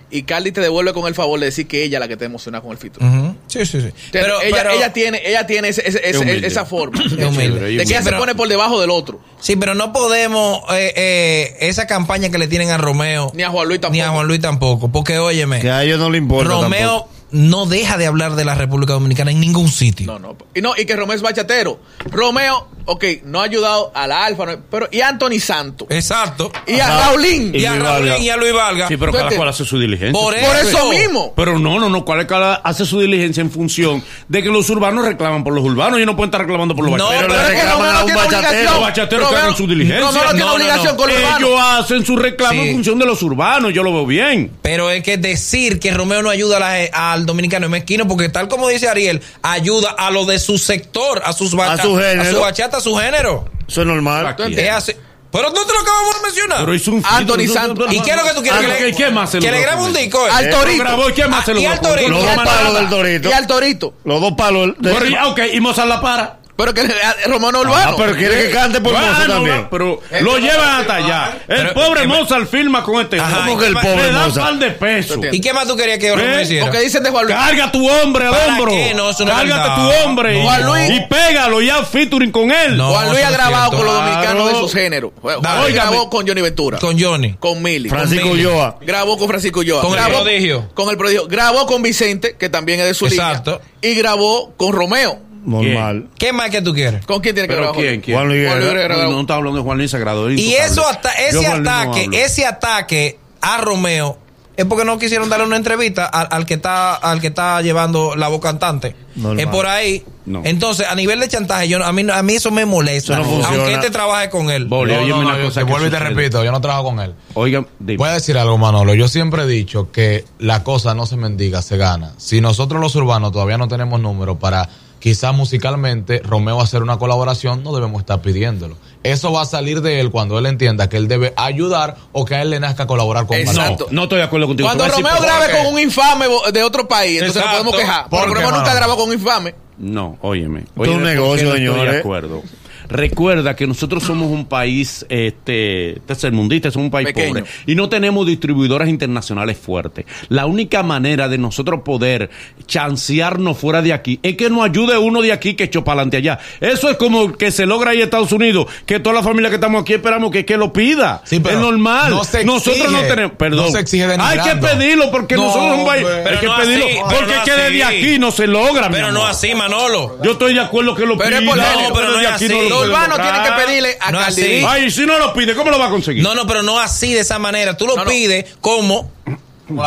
y 0.10 0.24
Cardi 0.24 0.52
te 0.52 0.62
devuelve 0.62 0.94
con 0.94 1.06
el 1.08 1.16
favor 1.16 1.40
de 1.40 1.48
decir 1.48 1.68
que 1.68 1.84
ella 1.84 1.98
es 1.98 2.00
la 2.00 2.08
que 2.08 2.16
te 2.18 2.26
emociona 2.26 2.62
con 2.62 2.72
el 2.72 2.78
featuring. 2.78 3.20
Ujú. 3.20 3.36
Sí, 3.48 3.60
sí, 3.66 3.82
sí. 3.82 3.88
¿Entiendes? 3.88 4.12
Pero, 4.12 4.42
ella, 4.42 4.56
pero- 4.58 4.70
ella 4.72 4.94
tiene, 4.94 5.22
ella 5.26 5.46
tiene 5.48 5.68
ese- 5.70 5.88
ese- 5.88 6.02
ese- 6.10 6.18
humilde. 6.20 6.48
esa 6.48 6.66
forma 6.66 7.02
Es 7.06 7.12
humilde. 7.14 7.60
de 7.60 7.78
que 7.78 7.82
ella 7.84 8.02
se 8.02 8.12
pone 8.14 8.34
por 8.36 8.48
debajo 8.48 8.80
del 8.80 8.90
otro. 8.90 9.20
Sí, 9.40 9.56
pero 9.56 9.76
no 9.76 9.92
podemos 9.94 10.62
eh, 10.74 10.94
eh, 10.96 11.58
esa 11.62 11.88
campaña 11.88 12.30
que 12.30 12.38
le 12.38 12.48
tienen 12.48 12.70
a 12.72 12.78
Romeo 12.78 13.32
Ni 13.36 13.44
a 13.44 13.50
Juan 13.50 13.68
Luis 13.68 13.82
tampoco. 13.82 13.94
ni 13.96 14.02
a 14.02 14.10
Juan 14.10 14.28
Luis 14.28 14.40
tampoco, 14.42 14.88
porque 14.90 15.18
óyeme, 15.20 15.60
Que 15.60 15.70
a 15.72 15.84
ellos 15.84 16.00
no 16.00 16.10
le 16.10 16.18
importa. 16.18 16.50
Romeo 16.54 16.90
tampoco. 17.02 17.10
no 17.32 17.66
deja 17.66 17.98
de 17.98 18.06
hablar 18.08 18.36
de 18.36 18.46
la 18.46 18.56
República 18.56 18.94
Dominicana 18.94 19.32
en 19.32 19.40
ningún 19.42 19.68
sitio. 19.70 20.08
No, 20.08 20.20
no. 20.20 20.38
Y 20.56 20.62
no, 20.62 20.74
y 20.78 20.86
que 20.86 20.96
Romeo 20.96 21.16
es 21.16 21.22
bachatero. 21.22 21.80
Romeo, 22.10 22.68
ok, 22.88 23.04
no 23.26 23.42
ha 23.42 23.44
ayudado 23.44 23.92
a 23.94 24.08
la 24.08 24.26
Alfa, 24.26 24.46
no- 24.46 24.58
pero 24.70 24.88
y 24.92 25.02
a 25.02 25.10
Anthony 25.10 25.40
Santo. 25.40 25.86
Exacto. 25.90 26.52
Y 26.66 26.80
a. 26.80 26.88
Raulín. 27.08 27.54
Y 27.54 27.66
a 27.66 27.72
Luis 27.72 27.84
Raúl 27.84 28.00
Valga. 28.10 28.18
y 28.20 28.30
a 28.30 28.38
Luis 28.38 28.54
Valga. 28.54 28.88
Sí, 28.88 28.98
pero 28.98 29.12
Vete. 29.12 29.24
cada 29.26 29.36
cual 29.38 29.50
hace 29.50 29.66
su 29.66 29.78
diligencia. 29.80 30.14
Por 30.20 30.34
Por 30.36 30.56
eso. 30.56 30.68
eso 30.78 30.90
mismo. 30.90 31.34
Pero 31.36 31.60
no, 31.60 31.80
no, 31.80 31.90
no. 31.90 32.04
¿Cuál 32.06 32.22
es 32.22 32.26
cada 32.26 32.56
hace 32.56 32.86
su 32.86 33.00
diligencia 33.00 33.42
en 33.42 33.52
función 33.52 34.04
de 34.28 34.44
que 34.44 34.50
los 34.50 34.70
urbanos 34.70 35.06
reclaman 35.06 35.44
por 35.44 35.54
los 35.54 35.64
urbanos? 35.64 35.98
Ellos 35.98 36.08
no 36.08 36.16
pueden 36.16 36.30
estar 36.30 36.42
reclamando 36.42 36.76
por 36.76 36.86
los 36.90 36.98
No, 36.98 37.06
bachateros. 37.08 37.28
Pero 37.34 37.44
le 37.44 37.44
es 37.44 37.50
que 37.50 37.56
reclaman 37.68 37.78
Romeo 37.78 37.90
a 37.90 37.94
no 37.94 38.00
un 38.00 38.06
tiene 38.06 38.22
bachatero. 38.42 38.72
Los 38.72 38.82
bachateros 38.82 39.30
que 39.30 39.36
hagan 39.36 39.56
su 39.56 39.68
diligencia. 39.68 40.00
No 40.00 40.10
tiene 40.12 40.40
No, 40.40 40.46
no, 40.48 40.54
obligación 40.56 40.86
no. 40.86 40.98
con 40.98 41.10
los 41.10 41.18
urbanos. 41.20 41.40
Ellos 41.40 41.60
hacen 41.62 42.06
su 42.06 42.16
reclamo 42.16 42.62
Sí. 42.64 42.70
en 42.70 42.74
función 42.76 43.00
de 43.00 43.06
los 43.06 43.22
urbanos. 43.22 43.74
Yo 43.74 43.84
lo 43.84 43.94
veo 43.94 44.06
bien. 44.06 44.52
Pero 44.62 44.90
es 44.90 45.04
que 45.04 45.18
decir 45.18 45.80
que 45.80 45.92
Romeo 45.94 46.22
no 46.22 46.30
ayuda 46.30 46.58
a 46.58 46.60
la- 46.60 47.12
al 47.14 47.26
dominicano 47.26 47.66
es 47.66 47.72
mezquino, 47.72 48.08
porque 48.08 48.30
tal 48.30 48.48
como 48.48 48.68
dice 48.70 48.88
Ariel, 48.88 49.22
ayuda 49.42 49.92
a 49.98 50.12
lo 50.12 50.26
de 50.26 50.40
su 50.40 50.58
sector, 50.58 51.22
a 51.26 51.34
sus 51.34 51.54
bacha- 51.54 51.74
A 51.82 51.86
su 51.86 51.96
género. 51.98 52.22
a 52.22 52.26
su 52.32 52.40
bachata, 52.40 52.77
su 52.82 52.96
género. 52.96 53.46
Eso 53.68 53.82
es 53.82 53.88
normal. 53.88 54.26
Aquí. 54.28 54.54
Es 54.56 54.70
así. 54.72 54.94
Pero 55.30 55.50
no 55.50 55.66
te 55.66 55.74
lo 55.74 55.80
acabamos 55.82 56.16
de 56.16 56.22
mencionar. 56.22 56.60
Pero 56.60 56.74
hizo 56.74 56.92
un 56.92 57.04
Anthony. 57.06 57.48
Santos. 57.54 57.94
¿Y 57.94 58.02
qué 58.02 58.12
es 58.12 58.18
lo 58.18 58.24
que 58.24 58.34
tú 58.34 58.42
quieres? 58.42 58.60
Ah, 58.60 58.76
que 58.78 58.84
le, 58.84 58.90
¿y 58.90 58.94
qué 58.94 59.12
más 59.12 59.30
se 59.30 59.40
que 59.40 59.52
le 59.52 59.60
grabe 59.62 59.82
un 59.84 59.94
disco. 59.94 60.24
Al. 60.26 60.50
Torito. 60.50 60.78
Lo 60.78 60.90
grabó, 60.90 61.10
¿y 61.10 61.14
qué 61.14 61.28
más 61.28 61.46
se 61.46 61.52
y 61.52 61.56
logró 61.56 61.70
al 61.72 61.82
Torito. 61.82 62.10
Los 62.10 62.24
dos 62.24 62.36
palos 62.46 62.74
del 62.76 62.90
Torito. 62.90 63.30
Y 63.30 63.34
al 63.34 63.48
Torito. 63.48 63.94
Los 64.06 64.22
dos 64.22 64.34
palos. 64.38 64.68
de- 64.80 64.94
Pero, 64.94 65.06
ya, 65.06 65.28
ok, 65.28 65.40
y 65.54 65.60
Mozart 65.60 65.90
la 65.90 66.02
para. 66.02 66.40
Pero 66.58 66.74
que 66.74 66.82
a- 66.82 67.28
Romeo 67.28 67.52
no 67.52 67.62
es 67.62 67.66
Ah, 67.68 67.70
urbano. 67.70 67.98
pero 67.98 68.16
quiere 68.16 68.36
que 68.48 68.50
cante 68.50 68.82
por 68.82 68.92
Bueno, 68.94 69.08
Mozo 69.14 69.28
también. 69.28 69.58
no, 69.58 69.70
pero 69.70 70.02
lo 70.22 70.38
llevan 70.40 70.82
hasta 70.82 70.96
allá. 70.96 71.38
El 71.48 71.56
Pero- 71.58 71.74
pobre 71.76 72.02
eh, 72.04 72.08
Mozart 72.08 72.50
firma 72.50 72.84
con 72.84 73.00
este. 73.02 73.20
Ajá, 73.20 73.38
¿Cómo 73.46 73.52
¿y 73.52 73.56
que 73.56 73.62
qué 73.62 73.68
el 73.68 73.74
más- 73.76 73.86
pobre 73.86 74.04
le 74.08 74.12
da 74.12 74.26
un 74.28 74.34
par 74.34 74.54
de 74.58 74.72
pesos. 74.72 75.18
¿Y 75.32 75.40
qué 75.40 75.54
más 75.54 75.68
tú 75.68 75.78
querías 75.78 76.00
que 76.00 76.10
Romeo 76.10 76.40
¿Eh? 76.40 76.42
hiciera? 76.44 76.66
Porque 76.66 76.80
dicen 76.82 77.04
de 77.04 77.12
Juan 77.12 77.26
Luis. 77.26 77.38
Carga 77.38 77.72
tu 77.72 77.88
hombre 77.88 78.26
al 78.26 78.32
¿Para 78.32 78.46
hombro. 78.48 78.72
qué? 78.72 78.94
No, 78.96 79.10
eso 79.12 79.24
no 79.24 79.32
es 79.32 79.38
Cárgate 79.38 79.70
tu 79.82 80.04
hombre. 80.04 80.42
Juan 80.42 80.66
Luis. 80.66 80.90
Y 80.90 81.00
pégalo 81.02 81.62
y 81.62 81.70
haz 81.70 81.88
featuring 81.90 82.32
con 82.32 82.52
él. 82.52 82.76
No. 82.76 82.90
Juan 82.90 83.10
Luis 83.12 83.24
ha 83.24 83.30
grabado 83.32 83.72
con 83.72 83.86
los 83.86 83.94
dominicanos 83.94 84.48
de. 84.72 85.02
Juan. 85.22 85.36
Luis 85.42 85.46
Óigame. 85.46 85.72
grabó 85.74 86.10
con 86.10 86.28
Johnny 86.28 86.42
Ventura. 86.42 86.80
Con 86.80 87.00
Johnny. 87.00 87.34
con 87.40 87.62
Mili. 87.62 87.88
Francisco. 87.90 88.30
Ulloa. 88.30 88.78
Grabó 88.82 89.18
con 89.18 89.28
Francisco 89.28 89.60
Ulloa. 89.60 89.82
Con 89.82 89.98
el 89.98 90.06
prodigio. 90.06 90.70
Con 90.74 90.90
el 90.90 90.98
prodigio. 90.98 91.28
Grabó 91.28 91.66
con 91.68 91.82
Vicente, 91.84 92.36
que 92.38 92.50
también 92.50 92.80
es 92.80 92.88
de 92.88 92.94
su 92.96 93.06
Exacto. 93.06 93.52
línea. 93.52 93.68
Y 93.82 93.96
grabó 93.96 94.54
con 94.58 94.74
Romeo. 94.74 95.20
Normal. 95.48 96.08
¿Qué 96.20 96.34
más 96.34 96.50
que 96.50 96.62
tú 96.62 96.74
quieres? 96.74 97.06
¿Con 97.06 97.22
quién 97.22 97.34
tiene 97.34 97.48
que 97.48 97.54
¿Pero 97.56 97.68
grabar? 97.68 97.82
quién? 97.82 98.02
quién? 98.02 98.18
Juan 98.18 98.28
Luis 98.28 98.46
Juan 98.48 98.60
Luis 98.60 98.74
Guerra. 98.74 98.98
No, 98.98 99.12
no 99.12 99.22
está 99.22 99.36
hablando 99.36 99.58
de 99.60 99.64
Juan 99.64 99.78
Luis 99.78 99.92
Sagrado. 99.92 100.30
Y 100.32 100.54
eso 100.54 100.88
hasta 100.88 101.12
ese 101.14 101.42
Yo 101.44 101.58
no 101.58 101.70
ataque, 101.70 102.02
hablo. 102.06 102.18
ese 102.18 102.46
ataque 102.46 103.20
a 103.42 103.58
Romeo 103.60 104.18
es 104.58 104.66
porque 104.66 104.84
no 104.86 104.98
quisieron 104.98 105.30
darle 105.30 105.46
una 105.46 105.56
entrevista 105.56 106.08
al, 106.08 106.28
al 106.32 106.46
que 106.48 106.56
está 106.56 106.96
al 106.96 107.22
que 107.22 107.28
está 107.28 107.62
llevando 107.62 108.16
la 108.16 108.28
voz 108.28 108.42
cantante. 108.42 108.96
Normal. 109.16 109.40
Es 109.40 109.46
por 109.48 109.68
ahí. 109.68 110.04
No. 110.26 110.42
Entonces, 110.44 110.86
a 110.90 110.96
nivel 110.96 111.20
de 111.22 111.28
chantaje, 111.30 111.70
yo 111.70 111.78
no- 111.80 111.86
a 111.86 111.94
mí 111.94 112.04
a 112.12 112.22
mí 112.24 112.34
eso 112.34 112.52
me 112.52 112.66
molesta, 112.66 113.14
Eso 113.22 113.24
no 113.40 113.46
aunque 113.46 113.74
este 113.76 113.92
trabaje 113.92 114.30
con 114.30 114.50
él. 114.50 114.66
Boli, 114.66 114.94
No, 114.94 115.02
no, 115.02 115.08
no, 115.08 115.20
una 115.30 115.38
yo 115.38 115.46
cosa 115.46 115.62
te 115.62 115.66
que 115.66 115.72
vuelvo 115.72 115.88
y 115.88 115.92
te 115.92 116.00
repito, 116.00 116.44
yo 116.44 116.52
no 116.52 116.60
trabajo 116.60 116.86
con 116.86 117.00
él. 117.00 117.14
Oiga, 117.36 117.64
dime. 117.80 117.98
Voy 117.98 118.10
a 118.10 118.14
decir 118.14 118.38
algo, 118.38 118.58
Manolo. 118.58 118.94
Yo 118.96 119.08
siempre 119.08 119.44
he 119.44 119.48
dicho 119.48 119.92
que 119.92 120.26
la 120.40 120.64
cosa 120.64 120.94
no 120.96 121.06
se 121.06 121.16
mendiga, 121.18 121.62
se 121.62 121.78
gana. 121.78 122.14
Si 122.18 122.42
nosotros 122.42 122.82
los 122.82 122.96
urbanos 122.96 123.32
todavía 123.32 123.58
no 123.60 123.68
tenemos 123.70 124.02
números 124.02 124.38
para 124.38 124.68
quizás 125.00 125.34
musicalmente 125.34 126.20
Romeo 126.24 126.62
hacer 126.62 126.84
una 126.84 126.98
colaboración, 126.98 127.64
no 127.64 127.74
debemos 127.74 128.02
estar 128.02 128.22
pidiéndolo. 128.22 128.78
Eso 129.04 129.32
va 129.32 129.44
a 129.44 129.46
salir 129.46 129.82
de 129.82 130.00
él 130.00 130.12
cuando 130.12 130.38
él 130.40 130.46
entienda 130.46 130.90
que 130.90 130.98
él 130.98 131.08
debe 131.08 131.34
ayudar 131.38 131.96
o 132.12 132.26
que 132.26 132.36
a 132.36 132.42
él 132.42 132.50
le 132.50 132.60
nazca 132.60 132.88
colaborar 132.88 133.26
con 133.26 133.38
Exacto. 133.38 133.88
No 133.92 134.04
estoy 134.04 134.18
de 134.18 134.24
acuerdo 134.26 134.48
contigo. 134.48 134.68
Cuando 134.68 134.84
decir 134.84 135.04
Romeo 135.04 135.22
grabe 135.22 135.54
con 135.58 135.74
un 135.74 135.80
infame 135.80 136.26
de 136.52 136.64
otro 136.64 136.88
país, 136.88 137.22
entonces 137.22 137.42
Exacto. 137.42 137.64
nos 137.64 137.74
podemos 137.74 137.80
quejar. 137.80 138.10
¿Por 138.10 138.20
Porque 138.20 138.34
Romeo 138.36 138.52
nunca 138.58 138.74
grabó 138.74 138.98
con 138.98 139.10
un 139.10 139.14
infame. 139.14 139.56
No, 139.78 140.18
óyeme. 140.22 140.66
Un 140.76 140.88
Óyeme, 140.88 140.98
¿por 140.98 141.02
negocio, 141.02 141.50
no 141.50 141.56
Estoy 141.56 141.88
de 141.88 142.00
acuerdo. 142.00 142.44
Recuerda 142.90 143.56
que 143.56 143.68
nosotros 143.68 144.04
somos 144.04 144.32
un 144.32 144.46
país 144.46 145.06
este, 145.10 146.02
tercermundista, 146.06 146.72
somos 146.72 146.86
un 146.86 146.92
país 146.92 147.08
Pequeño. 147.08 147.30
pobre 147.30 147.44
y 147.66 147.76
no 147.76 147.90
tenemos 147.90 148.26
distribuidoras 148.26 148.90
internacionales 148.90 149.58
fuertes. 149.58 150.06
La 150.30 150.46
única 150.46 150.84
manera 150.84 151.28
de 151.28 151.38
nosotros 151.38 151.82
poder 151.84 152.30
chancearnos 152.66 153.58
fuera 153.58 153.82
de 153.82 153.94
aquí 153.94 154.20
es 154.24 154.38
que 154.38 154.50
nos 154.50 154.64
ayude 154.64 154.98
uno 154.98 155.22
de 155.22 155.32
aquí 155.32 155.56
que 155.56 155.66
echó 155.66 155.84
para 155.84 156.02
adelante 156.02 156.18
allá. 156.18 156.40
Eso 156.62 156.90
es 156.90 156.98
como 156.98 157.34
que 157.34 157.52
se 157.52 157.66
logra 157.66 157.92
ahí 157.92 157.98
en 157.98 158.04
Estados 158.04 158.32
Unidos, 158.32 158.68
que 158.86 159.00
toda 159.00 159.16
la 159.16 159.24
familia 159.24 159.50
que 159.50 159.56
estamos 159.56 159.82
aquí 159.82 159.94
esperamos 159.94 160.32
que, 160.32 160.46
que 160.46 160.58
lo 160.58 160.72
pida. 160.72 161.22
Sí, 161.26 161.40
pero 161.40 161.56
es 161.56 161.62
normal. 161.62 162.12
no 162.12 162.24
se 162.24 162.46
nosotros 162.46 162.92
no 162.92 163.02
tenemos, 163.02 163.34
perdón. 163.34 163.66
No 163.66 163.72
se 163.72 163.80
exige 163.80 164.06
Hay 164.06 164.40
que 164.40 164.56
pedirlo 164.56 165.12
porque 165.12 165.36
No, 165.36 165.44
nosotros 165.44 165.68
somos 165.68 165.80
un 165.80 165.86
país. 165.86 166.06
Hay 166.06 166.38
que 166.38 166.46
no 166.46 166.58
pedirlo 166.58 166.86
así, 166.86 166.96
porque 167.04 167.34
no 167.34 167.40
es 167.40 167.44
que 167.44 167.52
desde 167.52 167.84
aquí 167.84 168.20
no 168.20 168.32
se 168.32 168.48
logra. 168.48 168.90
mi 168.90 168.96
Pero 168.96 169.12
no 169.12 169.26
así, 169.26 169.54
Manolo. 169.54 170.18
Yo 170.24 170.32
estoy 170.32 170.54
de 170.54 170.62
acuerdo 170.62 170.96
que 170.96 171.06
lo 171.06 171.18
Pero 171.18 171.36
es 171.36 171.42
pida. 171.42 171.52
por 171.52 171.58
No, 171.58 171.94
pero 171.94 172.12
no 172.12 172.20
es 172.20 172.28
así. 172.28 172.48
Lo 172.82 172.88
Los 172.88 172.90
urbanos 172.98 173.22
tienen 173.22 173.44
que 173.44 173.52
pedirle 173.66 173.98
a 174.00 174.12
No 174.12 174.20
Cardi 174.20 174.32
así. 174.42 174.42
B. 174.42 174.66
Ay, 174.68 174.92
si 174.92 175.06
no 175.06 175.18
lo 175.20 175.34
pide, 175.34 175.56
¿cómo 175.56 175.70
lo 175.72 175.80
va 175.80 175.88
a 175.88 175.90
conseguir? 175.90 176.24
No, 176.24 176.34
no, 176.36 176.46
pero 176.48 176.64
no 176.64 176.80
así 176.80 177.14
de 177.14 177.22
esa 177.22 177.40
manera. 177.40 177.76
Tú 177.78 177.86
lo 177.88 177.96
No, 177.96 178.04
no. 178.06 178.10
pides 178.10 178.46
como 178.62 179.12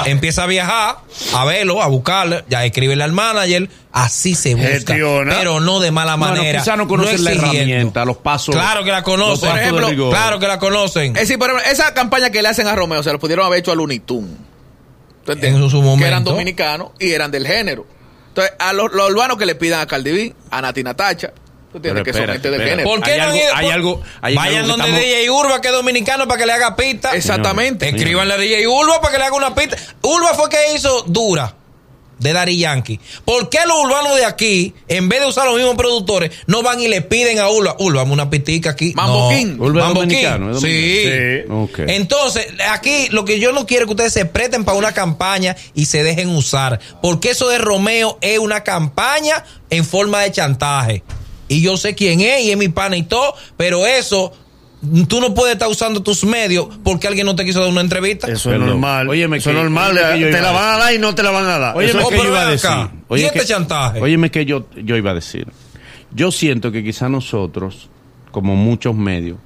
empieza 0.05 0.43
a 0.43 0.47
viajar, 0.47 0.97
a 1.35 1.45
verlo, 1.47 1.83
a 1.83 1.87
buscarlo, 1.87 2.43
ya 2.49 2.65
escribirle 2.67 3.03
al 3.03 3.13
manager, 3.13 3.69
así 3.93 4.35
se 4.35 4.55
busca. 4.55 4.69
Gestiona. 4.73 5.35
Pero 5.39 5.61
no 5.61 5.81
de 5.81 5.91
mala 5.91 6.17
Bueno, 6.17 6.35
manera. 6.35 6.59
quizá 6.59 6.77
no 6.77 6.87
conocen 6.87 7.25
la 7.25 7.33
herramienta, 7.33 8.05
los 8.05 8.19
pasos. 8.19 8.55
Claro 8.55 8.85
que 8.85 8.91
la 8.91 9.03
conocen. 9.03 9.55
de 9.55 9.61
ejemplo. 9.63 10.11
Claro 10.11 10.39
que 10.39 10.47
la 10.47 10.59
conocen. 10.59 11.17
Es 11.17 11.23
decir, 11.23 11.39
por 11.39 11.49
ejemplo, 11.51 11.71
esa 11.71 11.95
campaña 11.95 12.29
que 12.31 12.43
le 12.43 12.49
hacen 12.49 12.67
a 12.67 12.75
Romeo 12.77 13.03
se 13.03 13.11
lo 13.11 13.19
pudieron 13.19 13.47
haber 13.47 13.61
hecho 13.61 13.73
a 13.73 13.75
Looney 13.75 14.01
Tunes. 14.01 14.37
¿Tú 15.25 15.33
En 15.33 15.39
entiendes? 15.39 15.71
su 15.71 15.79
momento. 15.81 16.03
Que 16.03 16.09
eran 16.09 16.25
dominicanos 16.25 16.91
y 16.99 17.13
eran 17.13 17.31
del 17.31 17.47
género. 17.47 17.87
Entonces, 18.29 18.53
a 18.59 18.73
los, 18.75 18.93
los 18.93 19.11
urbanos 19.11 19.39
que 19.39 19.47
le 19.47 19.55
pidan 19.55 19.81
a 19.81 19.87
Cardi 19.87 20.13
B, 20.13 20.35
a 20.51 20.61
Nati 20.63 20.83
Natacha, 20.83 21.33
tú 21.73 21.81
Pero 21.83 22.03
que 22.05 22.13
son 22.13 22.23
espérate, 22.23 22.33
gente 22.33 22.51
del 22.51 22.61
espérate. 22.61 22.83
género. 22.83 22.91
¿Por 22.91 23.03
qué 23.03 23.13
Hay 23.13 23.19
no 23.19 23.25
algo- 23.25 23.37
ido? 23.37 23.55
hay 23.57 23.67
algo- 23.71 24.03
hay 24.23 24.35
Vayan 24.35 24.67
donde 24.67 24.85
estamos- 24.87 25.01
DJ 25.05 25.31
Urba, 25.31 25.61
que 25.61 25.69
es 25.69 25.75
dominicano, 25.75 26.27
para 26.29 26.41
que 26.41 26.47
le 26.47 26.53
haga 26.53 26.77
pista. 26.77 27.15
Exactamente. 27.15 27.87
Señor. 27.87 27.99
Escríbanle 28.01 28.35
a 28.35 28.37
DJ 28.39 28.67
Urba 28.69 29.01
para 29.01 29.13
que 29.13 29.19
le 29.19 29.25
haga 29.25 29.37
una 29.37 29.55
pista. 29.55 29.77
Urba 30.03 30.35
fue 30.35 30.49
que 30.49 30.75
hizo 30.75 31.03
Dura. 31.07 31.55
de 32.19 32.35
Dari 32.35 32.59
Yankee, 32.59 33.01
¿por 33.25 33.49
qué 33.49 33.61
los 33.67 33.79
urbanos 33.79 34.15
de 34.15 34.27
aquí, 34.27 34.75
en 34.89 35.09
vez 35.09 35.21
de 35.21 35.27
usar 35.29 35.47
los 35.47 35.57
mismos 35.57 35.75
productores, 35.77 36.31
no 36.47 36.63
van 36.63 36.79
y 36.79 36.87
le 36.87 37.01
piden 37.01 37.39
a 37.39 37.49
Urba, 37.49 37.77
Urba, 37.79 38.03
una 38.03 38.29
pitica 38.29 38.69
aquí? 38.73 38.93
Mambo 38.95 39.31
No. 39.33 39.35
King. 39.35 39.57
Urba 39.59 39.81
es 39.81 39.85
Mambo 39.87 40.01
dominicano, 40.03 40.47
King. 40.49 40.55
es 40.57 40.61
Sí. 40.61 41.05
dominicano. 41.07 41.67
Sí. 41.69 41.81
Ok. 41.83 41.89
Entonces, 41.89 42.47
aquí 42.69 43.09
lo 43.09 43.25
que 43.25 43.41
yo 43.41 43.53
no 43.53 43.65
quiero 43.65 43.85
es 43.85 43.87
que 43.87 43.93
ustedes 43.93 44.13
se 44.13 44.27
presten 44.27 44.67
para 44.67 44.77
una 44.77 44.93
campaña 44.93 45.57
y 45.73 45.87
se 45.87 46.03
dejen 46.03 46.29
usar, 46.29 46.79
porque 47.01 47.31
eso 47.31 47.49
de 47.49 47.57
Romeo 47.57 48.19
es 48.21 48.39
una 48.39 48.65
campaña 48.65 49.43
en 49.71 49.87
forma 49.87 50.21
de 50.21 50.31
chantaje. 50.31 51.03
Y 51.51 51.61
yo 51.63 51.77
sé 51.77 51.95
quién 51.97 52.21
es 52.21 52.45
y 52.45 52.51
es 52.53 52.57
mi 52.57 52.69
pana 52.69 52.97
y 52.97 53.03
todo, 53.03 53.35
pero 53.57 53.85
eso 53.87 54.33
tú 55.09 55.21
no 55.21 55.35
puedes 55.35 55.55
estar 55.55 55.69
usando 55.69 56.01
tus 56.03 56.25
medios 56.25 56.69
porque 56.85 57.07
alguien 57.09 57.27
no 57.27 57.35
te 57.37 57.45
quiso 57.45 57.59
dar 57.61 57.69
una 57.69 57.81
entrevista. 57.81 58.29
Eso 58.31 58.53
es 58.55 58.59
normal. 58.61 59.09
Óyeme 59.09 59.39
eso 59.39 59.51
que- 59.51 59.57
es 59.57 59.63
normal. 59.63 59.93
óyeme 59.99 60.15
que 60.15 60.21
yo 60.21 60.31
te 60.31 60.41
la 60.41 60.53
van 60.53 60.75
a 60.75 60.79
dar 60.79 60.95
y 60.95 60.99
no 60.99 61.15
te 61.15 61.23
la 61.25 61.31
van 61.33 61.45
a 61.47 61.59
dar. 61.59 61.77
Óyeme 61.77 61.99
Eso- 61.99 62.07
Oh, 62.07 62.09
que 62.09 62.17
pero 62.17 62.23
yo 62.23 62.29
iba 62.31 62.41
a 62.41 62.45
ven 62.45 62.53
decir. 62.53 62.71
acá. 62.71 62.93
Oye 63.09 63.23
¿Y 63.23 63.27
este 63.27 63.41
que- 63.41 63.45
chantaje? 63.47 64.01
Óyeme 64.01 64.31
que 64.31 64.45
yo, 64.47 64.67
yo 64.77 64.97
iba 64.97 65.11
a 65.11 65.15
decir. 65.15 65.49
Yo 66.13 66.31
siento 66.31 66.71
que 66.73 66.83
quizá 66.85 67.09
nosotros, 67.09 67.91
como 68.31 68.55
muchos 68.57 68.95
medios, 68.95 69.39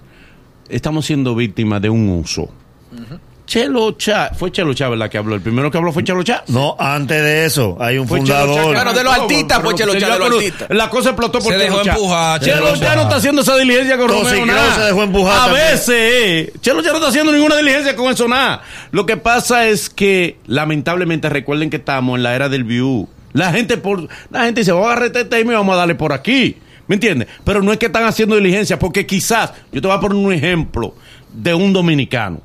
estamos 0.69 1.07
siendo 1.07 1.35
víctimas 1.35 1.81
de 1.83 1.89
un 1.91 2.09
uso. 2.11 2.51
Chelo 2.93 3.19
Chá, 3.47 4.31
fue 4.37 4.51
Chelo 4.51 4.73
Chá, 4.75 4.89
la 4.91 5.09
que 5.09 5.19
habló. 5.19 5.35
El 5.35 5.41
primero 5.43 5.71
que 5.71 5.77
habló 5.79 5.93
fue 5.93 6.03
Chelo 6.03 6.23
Chá. 6.23 6.43
No, 6.49 6.77
antes 6.79 7.23
de 7.23 7.45
eso, 7.45 7.77
hay 7.79 7.99
un 7.99 8.09
Fue 8.09 8.19
Chelo 8.21 8.29
Chá. 8.35 8.41
fundador. 8.47 8.73
Claro, 8.73 8.93
de 8.95 9.05
los 9.05 9.15
artistas 9.15 9.61
fue 9.63 9.75
Chelo 9.75 9.93
se 9.93 9.99
dio 9.99 10.09
de 10.13 10.19
los 10.19 10.31
artistas. 10.31 10.69
La 10.71 10.91
cosa 10.91 11.11
explotó 11.11 11.39
por 11.41 11.53
Se 11.53 11.59
Chelo 11.59 11.63
dejó 11.65 11.83
Chá. 11.85 11.93
empujar, 11.93 12.41
Chelo 12.41 12.57
Chelo 12.57 12.77
Chá 12.77 12.85
Chá. 12.87 12.97
no 12.97 13.03
está 13.03 13.17
haciendo 13.17 13.43
esa 13.43 13.57
diligencia 13.57 13.97
con 13.99 14.09
Romeo, 14.09 14.25
creo 14.31 14.47
nada. 14.47 14.69
que 14.69 14.75
se 14.75 14.87
dejó 14.87 15.03
empujar 15.03 15.37
A 15.37 15.45
también. 15.47 15.67
veces, 15.73 15.89
eh, 15.91 16.53
Chelo 16.61 16.83
Chá 16.83 16.89
no 16.91 16.97
está 16.97 17.09
haciendo 17.09 17.33
ninguna 17.33 17.57
diligencia 17.59 17.95
con 17.97 18.13
eso, 18.13 18.27
nada. 18.29 18.63
Lo 18.93 19.05
que 19.07 19.17
pasa 19.17 19.67
es 19.67 19.91
que, 19.91 20.39
lamentablemente, 20.47 21.29
recuerden 21.29 21.71
que 21.71 21.77
estamos 21.77 22.17
en 22.17 22.23
la 22.23 22.35
era 22.35 22.49
del 22.49 22.65
view. 22.65 23.09
La 23.35 23.53
gente 23.53 23.77
por, 23.77 24.09
la 24.31 24.45
gente 24.45 24.61
dice, 24.63 24.73
vamos 24.73 24.87
a 24.87 24.93
agarrar 24.93 25.07
este 25.09 25.25
tema 25.25 25.53
y 25.53 25.57
vamos 25.57 25.75
a 25.75 25.79
darle 25.79 25.95
por 25.97 26.13
aquí. 26.13 26.57
¿Me 26.87 26.95
entiendes? 26.97 27.29
Pero 27.45 27.63
no 27.63 27.73
es 27.73 27.79
que 27.79 27.87
están 27.87 28.05
haciendo 28.05 28.37
diligencia, 28.37 28.79
porque 28.79 29.07
quizás, 29.07 29.53
yo 29.73 29.81
te 29.81 29.89
voy 29.89 29.97
a 29.97 30.01
poner 30.01 30.17
un 30.17 30.33
ejemplo 30.33 30.95
de 31.33 31.53
un 31.55 31.73
dominicano, 31.73 32.41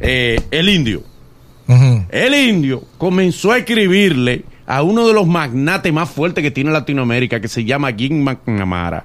eh, 0.00 0.40
el 0.50 0.68
indio. 0.68 1.02
El 2.10 2.34
indio 2.34 2.82
comenzó 2.96 3.52
a 3.52 3.58
escribirle 3.58 4.44
a 4.66 4.82
uno 4.82 5.06
de 5.06 5.12
los 5.12 5.26
magnates 5.26 5.92
más 5.92 6.08
fuertes 6.08 6.42
que 6.42 6.50
tiene 6.50 6.70
Latinoamérica, 6.70 7.40
que 7.40 7.48
se 7.48 7.64
llama 7.64 7.92
Jim 7.92 8.22
McNamara, 8.22 9.04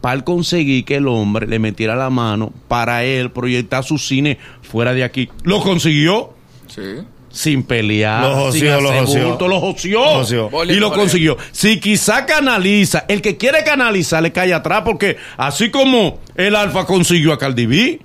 para 0.00 0.22
conseguir 0.22 0.84
que 0.84 0.96
el 0.96 1.08
hombre 1.08 1.46
le 1.48 1.58
metiera 1.58 1.96
la 1.96 2.10
mano 2.10 2.52
para 2.68 3.02
él 3.04 3.30
proyectar 3.32 3.82
su 3.82 3.98
cine 3.98 4.38
fuera 4.62 4.94
de 4.94 5.02
aquí. 5.02 5.28
Lo 5.42 5.60
consiguió 5.60 6.34
Sí. 6.68 6.82
sin 7.30 7.64
pelear, 7.64 8.22
Los 8.22 8.54
sin 8.54 8.68
hacer 8.68 8.82
los 8.82 8.92
joció. 8.92 9.28
bulto, 9.30 9.48
los 9.48 9.58
joció. 9.60 10.00
Los 10.04 10.14
joció. 10.32 10.50
y 10.68 10.74
lo 10.76 10.92
consiguió. 10.92 11.36
Si 11.50 11.80
quizá 11.80 12.26
canaliza, 12.26 13.06
el 13.08 13.20
que 13.22 13.36
quiere 13.36 13.64
canalizar 13.64 14.22
le 14.22 14.30
cae 14.30 14.54
atrás, 14.54 14.82
porque 14.84 15.16
así 15.36 15.68
como 15.70 16.20
el 16.36 16.54
Alfa 16.54 16.86
consiguió 16.86 17.32
a 17.32 17.38
Cardi 17.40 17.66
B, 17.66 18.00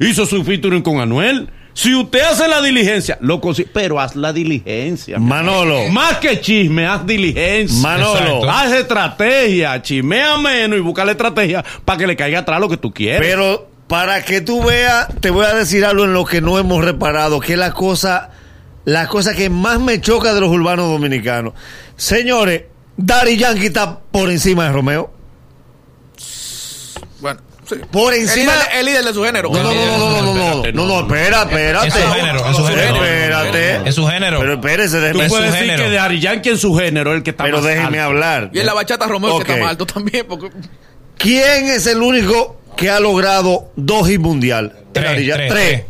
hizo 0.00 0.26
su 0.26 0.42
featuring 0.42 0.82
con 0.82 0.98
Anuel. 1.00 1.48
Si 1.74 1.94
usted 1.94 2.20
hace 2.20 2.48
la 2.48 2.60
diligencia, 2.60 3.16
lo 3.20 3.40
consigue, 3.40 3.70
pero 3.72 3.98
haz 3.98 4.14
la 4.14 4.32
diligencia. 4.32 5.18
Manolo. 5.18 5.88
Más 5.88 6.18
que 6.18 6.40
chisme, 6.40 6.86
haz 6.86 7.06
diligencia. 7.06 7.80
Manolo. 7.80 8.18
Exacto. 8.18 8.50
Haz 8.50 8.72
estrategia, 8.72 9.80
chismea 9.80 10.36
menos 10.36 10.78
y 10.78 10.82
busca 10.82 11.04
la 11.04 11.12
estrategia 11.12 11.64
para 11.84 11.98
que 11.98 12.06
le 12.06 12.16
caiga 12.16 12.40
atrás 12.40 12.60
lo 12.60 12.68
que 12.68 12.76
tú 12.76 12.92
quieres. 12.92 13.20
Pero 13.20 13.68
para 13.86 14.22
que 14.22 14.40
tú 14.40 14.62
veas, 14.62 15.08
te 15.20 15.30
voy 15.30 15.46
a 15.46 15.54
decir 15.54 15.84
algo 15.84 16.04
en 16.04 16.12
lo 16.12 16.24
que 16.24 16.40
no 16.40 16.58
hemos 16.58 16.84
reparado, 16.84 17.40
que 17.40 17.54
es 17.54 17.58
la 17.58 17.72
cosa, 17.72 18.30
la 18.84 19.06
cosa 19.06 19.34
que 19.34 19.50
más 19.50 19.80
me 19.80 20.00
choca 20.00 20.34
de 20.34 20.40
los 20.40 20.50
urbanos 20.50 20.90
dominicanos. 20.90 21.54
Señores, 21.96 22.64
Daddy 22.96 23.36
Yankee 23.36 23.66
está 23.66 23.98
por 23.98 24.30
encima 24.30 24.64
de 24.64 24.72
Romeo. 24.72 25.12
Bueno, 27.20 27.40
por 27.90 28.14
encima. 28.14 28.52
El 28.74 28.86
líder, 28.86 29.04
de 29.04 29.12
su 29.12 29.22
género. 29.24 29.50
No, 29.50 29.62
no, 29.62 29.72
no, 29.72 29.98
no, 29.98 30.22
no, 30.22 30.22
no, 30.22 30.72
no, 30.72 30.86
no, 30.86 31.00
espera, 31.00 31.42
espérate. 31.42 31.88
Es 31.88 31.94
su 31.94 32.12
género, 32.12 32.50
es 32.50 32.56
su 32.56 32.64
género. 32.64 33.04
Espérate. 33.04 33.88
Es 33.88 33.94
su 33.94 34.06
género. 34.06 34.38
Pero 34.40 34.52
espérese, 34.54 35.00
déjeme. 35.00 35.24
Tú 35.24 35.30
puedes 35.30 35.54
que 35.54 35.88
de 35.88 35.98
su 36.56 36.74
género 36.74 37.12
el 37.12 37.22
que 37.22 37.30
está 37.30 37.44
Pero 37.44 37.58
más 37.58 37.66
déjeme 37.66 38.00
hablar. 38.00 38.50
Y 38.52 38.60
en 38.60 38.66
la 38.66 38.74
bachata 38.74 39.06
Romeo 39.06 39.34
okay. 39.34 39.46
que 39.46 39.52
está 39.52 39.64
más 39.64 39.78
también. 39.86 40.26
¿Quién 41.18 41.68
es 41.68 41.86
el 41.86 42.02
único 42.02 42.61
que 42.82 42.90
ha 42.90 43.00
logrado 43.00 43.70
dos 43.76 44.08
hits 44.10 44.20
mundial? 44.20 44.76
Tres, 44.92 45.04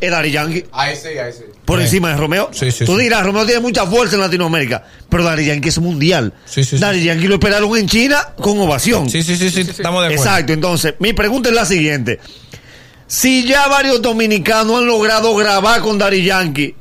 Es 0.00 0.10
Daddy 0.10 0.30
Yan- 0.30 0.48
tres. 0.52 0.64
Ahí 0.72 0.94
sí, 0.96 1.08
ahí 1.18 1.32
sí. 1.32 1.40
Por 1.64 1.78
Sí. 1.78 1.84
encima 1.86 2.10
de 2.10 2.16
Romeo. 2.16 2.50
Sí, 2.52 2.70
sí, 2.70 2.84
Tú 2.84 2.96
sí. 2.96 3.02
dirás, 3.04 3.24
Romeo 3.24 3.44
tiene 3.46 3.60
mucha 3.60 3.84
fuerza 3.86 4.14
en 4.16 4.20
Latinoamérica, 4.20 4.84
pero 5.08 5.24
Yankee 5.46 5.68
es 5.70 5.78
mundial. 5.78 6.32
Sí, 6.44 6.62
sí, 6.64 6.76
Yankee 7.02 7.26
lo 7.26 7.34
esperaron 7.34 7.76
en 7.76 7.86
China 7.88 8.28
con 8.36 8.58
ovación. 8.60 9.08
Sí, 9.10 9.22
sí, 9.22 9.36
sí, 9.36 9.50
sí, 9.50 9.60
estamos 9.62 10.02
de 10.02 10.08
acuerdo. 10.08 10.12
Exacto, 10.24 10.52
entonces, 10.52 10.94
mi 11.00 11.12
pregunta 11.12 11.48
es 11.48 11.54
la 11.54 11.66
siguiente. 11.66 12.20
Si 13.06 13.44
ya 13.46 13.66
varios 13.68 14.00
dominicanos 14.00 14.78
han 14.78 14.86
logrado 14.86 15.34
grabar 15.36 15.80
con 15.80 15.98
Daddy 15.98 16.22
Yankee, 16.24 16.74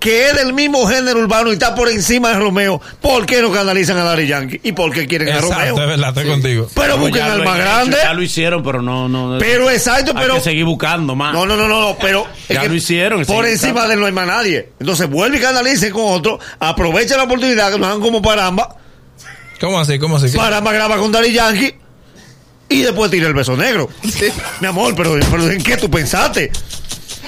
que 0.00 0.30
es 0.30 0.34
del 0.34 0.54
mismo 0.54 0.86
género 0.86 1.20
urbano 1.20 1.50
y 1.50 1.52
está 1.52 1.74
por 1.74 1.88
encima 1.90 2.30
de 2.30 2.38
Romeo, 2.38 2.80
¿por 3.02 3.26
qué 3.26 3.42
no 3.42 3.52
canalizan 3.52 3.98
a 3.98 4.04
Daddy 4.04 4.26
Yankee? 4.26 4.60
¿Y 4.64 4.72
por 4.72 4.92
qué 4.92 5.06
quieren 5.06 5.28
a 5.28 5.36
Exacto, 5.36 5.54
Romeo? 5.54 5.74
es 5.74 5.88
verdad, 5.88 6.08
estoy 6.08 6.26
contigo. 6.26 6.68
Pero 6.74 6.96
busquen 6.98 7.22
al 7.22 7.44
más 7.44 7.58
grande. 7.58 7.98
Ya 8.02 8.14
lo 8.14 8.22
hicieron, 8.22 8.62
pero 8.62 8.80
no, 8.80 9.08
no. 9.08 9.38
Pero 9.38 9.70
exacto, 9.70 10.12
hay 10.16 10.22
pero... 10.22 10.34
que 10.36 10.40
seguir 10.40 10.64
buscando 10.64 11.14
más. 11.14 11.34
No, 11.34 11.44
no, 11.44 11.54
no, 11.54 11.68
no, 11.68 11.80
no, 11.80 11.96
pero 12.00 12.26
es 12.48 12.54
Ya 12.56 12.62
que 12.62 12.68
lo 12.70 12.74
hicieron, 12.74 13.24
Por 13.26 13.44
sí, 13.44 13.52
encima 13.52 13.86
de 13.86 13.94
él 13.94 14.00
no 14.00 14.06
hay 14.06 14.12
más 14.12 14.26
nadie. 14.26 14.70
Entonces 14.80 15.08
vuelve 15.08 15.36
y 15.36 15.40
canalice 15.40 15.90
con 15.90 16.04
otro, 16.06 16.40
aprovecha 16.58 17.18
la 17.18 17.24
oportunidad 17.24 17.70
que 17.70 17.78
nos 17.78 17.90
dan 17.90 18.00
como 18.00 18.22
paramba, 18.22 18.76
¿Cómo 19.60 19.78
así? 19.78 19.98
¿Cómo 19.98 20.16
así? 20.16 20.34
paramba 20.34 20.72
graba 20.72 20.96
con 20.96 21.12
Daddy 21.12 21.32
Yankee 21.32 21.74
y 22.70 22.82
después 22.82 23.10
tira 23.10 23.26
el 23.28 23.34
beso 23.34 23.56
negro. 23.56 23.90
Mi 24.60 24.66
amor, 24.66 24.94
pero, 24.96 25.18
pero 25.30 25.50
¿en 25.50 25.62
qué 25.62 25.76
tú 25.76 25.90
pensaste? 25.90 26.50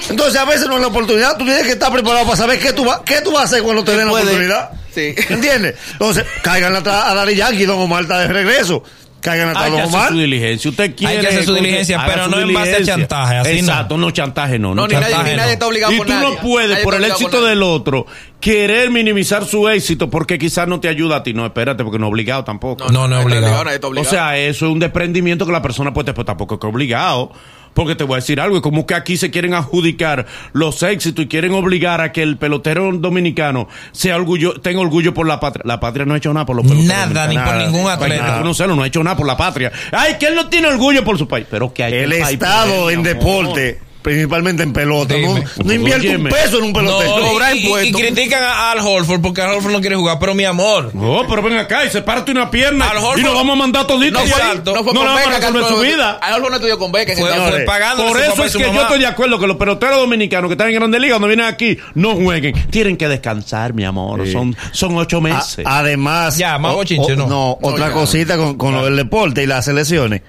Entonces 0.09 0.39
a 0.39 0.45
veces 0.45 0.67
no 0.67 0.75
es 0.75 0.81
la 0.81 0.87
oportunidad, 0.87 1.37
tú 1.37 1.45
tienes 1.45 1.63
que 1.63 1.71
estar 1.71 1.91
preparado 1.91 2.25
para 2.25 2.37
saber 2.37 2.59
qué 2.59 2.73
tú, 2.73 2.85
va- 2.85 3.03
qué 3.05 3.21
tú 3.21 3.31
vas 3.31 3.41
a 3.41 3.45
hacer 3.45 3.63
cuando 3.63 3.83
te 3.83 3.91
den 3.95 4.05
la 4.05 4.11
puede. 4.11 4.23
oportunidad. 4.25 4.69
Sí. 4.93 5.15
¿Entiendes? 5.29 5.75
Entonces, 5.93 6.25
caigan 6.43 6.75
atrás 6.75 7.05
a 7.07 7.15
Daddy 7.15 7.35
Yankee, 7.35 7.65
Don 7.65 7.79
Omar 7.79 8.03
está 8.03 8.19
de 8.19 8.27
regreso. 8.27 8.83
Caigan 9.21 9.47
atrás 9.49 9.63
a 9.63 9.65
Hay 9.67 9.71
que 9.71 9.77
Don 9.77 9.87
hacer 9.87 9.95
Omar. 9.99 10.09
su 10.11 10.17
diligencia. 10.19 10.69
Usted 10.69 10.95
quiere. 10.95 11.19
que 11.21 11.27
hacer 11.27 11.45
su 11.45 11.55
diligencia, 11.55 12.03
pero 12.05 12.25
su 12.25 12.29
no 12.31 12.39
en 12.41 12.47
base 12.53 12.59
a 12.59 12.63
diligencia. 12.79 12.95
chantaje, 12.97 13.35
así 13.37 13.51
no. 13.53 13.57
Exacto, 13.59 13.97
no. 13.97 14.11
chantaje 14.11 14.59
no. 14.59 14.75
No, 14.75 14.85
ni 14.85 14.93
nadie, 14.93 15.05
chantaje 15.07 15.31
ni 15.31 15.37
nadie 15.37 15.47
no. 15.47 15.53
está 15.53 15.67
obligado 15.67 15.93
Y 15.93 15.97
tú 15.97 16.03
nadie. 16.05 16.29
no 16.29 16.35
puedes, 16.41 16.69
Nadie 16.71 16.83
por 16.83 16.93
el 16.95 16.99
obligado 16.99 17.13
éxito 17.19 17.31
por 17.31 17.39
nadie. 17.39 17.49
del 17.55 17.63
otro, 17.63 18.05
querer 18.41 18.91
minimizar 18.91 19.45
su 19.45 19.69
éxito 19.69 20.09
porque 20.09 20.37
quizás 20.37 20.67
no 20.67 20.81
te 20.81 20.89
ayuda 20.89 21.15
a 21.15 21.23
ti. 21.23 21.33
No, 21.33 21.45
espérate, 21.45 21.83
porque 21.85 21.99
no 21.99 22.07
es 22.07 22.11
obligado 22.11 22.43
tampoco. 22.43 22.83
No, 22.91 23.07
no 23.07 23.17
es 23.19 23.25
nadie 23.25 23.37
obligado. 23.37 23.63
nadie 23.63 23.75
está 23.75 23.87
O 23.87 23.89
obligado. 23.91 24.09
sea, 24.11 24.37
eso 24.37 24.65
es 24.65 24.71
un 24.73 24.79
desprendimiento 24.79 25.45
que 25.45 25.53
la 25.53 25.61
persona 25.61 25.93
puede, 25.93 26.13
pues 26.13 26.25
tampoco 26.25 26.55
es 26.55 26.59
que 26.59 26.67
obligado. 26.67 27.31
Porque 27.73 27.95
te 27.95 28.03
voy 28.03 28.13
a 28.13 28.17
decir 28.17 28.39
algo, 28.39 28.57
es 28.57 28.61
como 28.61 28.85
que 28.85 28.93
aquí 28.95 29.17
se 29.17 29.31
quieren 29.31 29.53
adjudicar 29.53 30.25
los 30.53 30.83
éxitos 30.83 31.25
y 31.25 31.27
quieren 31.27 31.53
obligar 31.53 32.01
a 32.01 32.11
que 32.11 32.21
el 32.21 32.37
pelotero 32.37 32.91
dominicano 32.93 33.67
sea 33.91 34.15
orgullo, 34.15 34.53
tenga 34.61 34.79
orgullo 34.81 35.13
por 35.13 35.27
la 35.27 35.39
patria. 35.39 35.63
La 35.65 35.79
patria 35.79 36.05
no 36.05 36.13
ha 36.13 36.17
hecho 36.17 36.33
nada 36.33 36.45
por 36.45 36.55
los 36.55 36.65
peloteros. 36.65 36.87
Nada, 36.87 37.27
ni 37.27 37.37
por 37.37 37.55
ningún 37.55 37.89
atleta. 37.89 38.33
reconocerlo, 38.35 38.75
no 38.75 38.83
ha 38.83 38.87
hecho 38.87 39.03
nada 39.03 39.17
por 39.17 39.25
la 39.27 39.37
patria. 39.37 39.71
Ay, 39.91 40.15
que 40.19 40.27
él 40.27 40.35
no 40.35 40.49
tiene 40.49 40.67
orgullo 40.67 41.03
por 41.03 41.17
su 41.17 41.27
país. 41.27 41.47
Pero 41.49 41.73
que 41.73 41.83
hay 41.83 41.93
El 41.93 42.11
que 42.11 42.19
Estado 42.21 42.89
en 42.89 42.99
amor. 42.99 43.07
deporte, 43.07 43.79
principalmente 44.03 44.61
en 44.63 44.73
pelota, 44.73 45.15
no, 45.17 45.33
Dime. 45.35 45.43
no 45.63 45.73
invierte 45.73 46.09
un 46.09 46.15
Óyeme. 46.15 46.29
peso 46.29 46.57
en 46.59 46.65
un 46.65 46.73
pelotero. 46.73 47.17
No, 47.17 47.53
y, 47.55 47.57
y- 47.57 47.61
y 47.61 47.65
impuestos. 47.65 48.01
critican 48.01 48.43
a 48.43 48.71
Al 48.71 48.79
Horford 48.79 49.21
porque 49.21 49.41
Al 49.41 49.51
Horford 49.55 49.71
no 49.71 49.81
quiere 49.81 49.95
jugar, 49.95 50.19
pero 50.19 50.35
mi 50.35 50.43
amor. 50.45 50.93
No, 50.93 51.23
pero 51.27 51.41
ven 51.41 51.57
acá 51.57 51.85
y 51.85 51.89
sepárate 51.89 52.31
una 52.31 52.51
pierna 52.51 52.89
Al 52.89 53.19
y 53.19 53.23
nos 53.23 53.33
vamos 53.33 53.53
a 53.55 53.59
mandar 53.59 53.87
toditos. 53.87 54.21
No 54.21 54.27
fue-. 54.29 54.55
No, 54.73 54.83
fue 54.83 54.93
le 54.93 54.99
con 54.99 55.05
vamos 55.05 55.25
a 55.27 55.29
resolver 55.39 55.63
su 55.65 55.79
vida. 55.79 56.19
A 56.21 56.27
Alfonso 56.27 56.49
no 56.49 56.55
estudió 56.57 56.77
con 56.77 56.91
beca. 56.91 57.13
Fue, 57.17 57.29
fue 57.33 57.59
pagando. 57.61 58.05
Por 58.05 58.19
eso 58.21 58.43
es 58.43 58.55
que 58.55 58.63
yo 58.71 58.81
estoy 58.81 58.99
de 58.99 59.07
acuerdo 59.07 59.39
que 59.39 59.47
los 59.47 59.57
peloteros 59.57 59.97
dominicanos 59.97 60.49
que 60.49 60.53
están 60.53 60.67
en 60.67 60.75
Grandes 60.75 60.99
Ligas, 61.01 61.15
cuando 61.15 61.27
vienen 61.29 61.45
aquí, 61.47 61.77
no 61.95 62.15
jueguen. 62.15 62.53
Tienen 62.69 62.97
que 62.97 63.07
descansar, 63.07 63.73
mi 63.73 63.85
amor. 63.85 64.25
Sí. 64.25 64.33
Son, 64.33 64.55
son 64.73 64.97
ocho 64.97 65.17
A- 65.17 65.21
meses. 65.21 65.65
además, 65.65 66.37
Ya, 66.37 66.57
más 66.57 66.73
o- 66.73 66.75
bochinche, 66.75 67.13
o- 67.13 67.27
no. 67.27 67.57
otra 67.61 67.87
ya. 67.87 67.93
cosita 67.93 68.37
con, 68.37 68.57
con 68.57 68.73
lo 68.73 68.83
del 68.85 68.97
deporte 68.97 69.43
y 69.43 69.47
las 69.47 69.65
selecciones. 69.65 70.21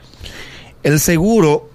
El 0.82 1.00
seguro 1.00 1.70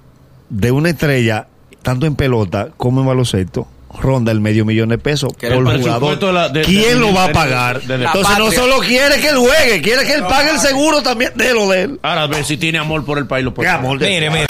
de 0.49 0.71
una 0.71 0.89
estrella, 0.89 1.47
tanto 1.81 2.05
en 2.05 2.15
pelota 2.15 2.69
como 2.77 3.01
en 3.01 3.07
baloncesto, 3.07 3.67
ronda 4.00 4.31
el 4.31 4.39
medio 4.39 4.65
millón 4.65 4.89
de 4.89 4.98
pesos 5.00 5.33
por 5.33 5.45
el 5.51 5.57
jugador. 5.59 5.81
presupuesto 5.83 6.27
de 6.27 6.33
la- 6.33 6.50
de- 6.50 6.62
¿Quién 6.62 6.83
de- 6.93 6.95
lo 6.95 7.13
va 7.13 7.25
a 7.25 7.31
pagar? 7.31 7.81
de- 7.81 7.98
de- 7.98 8.05
Entonces 8.05 8.38
no 8.38 8.51
solo 8.51 8.79
quiere 8.79 9.19
que 9.19 9.29
él 9.29 9.38
juegue, 9.38 9.81
quiere 9.81 10.05
que 10.05 10.13
él 10.13 10.24
pague 10.24 10.51
el 10.51 10.59
seguro 10.59 11.01
también 11.01 11.31
de 11.36 11.53
lo 11.53 11.67
de 11.69 11.81
él. 11.83 12.00
Ahora 12.03 12.24
a 12.24 12.27
ver 12.27 12.45
si 12.45 12.57
tiene 12.57 12.77
amor 12.77 13.03
por 13.05 13.17
el 13.17 13.25
país. 13.27 13.43
Lo 13.45 13.53
amor 13.69 13.98
de- 14.00 14.07
Mire, 14.09 14.29
mire. 14.29 14.45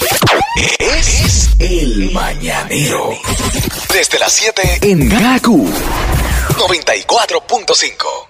Es 0.80 1.50
el 1.60 2.12
mañanero. 2.12 3.12
Desde 3.94 4.20
las 4.20 4.34
7 4.34 4.62
en 4.82 5.08
Gaku 5.10 5.70
94.5. 6.58 8.29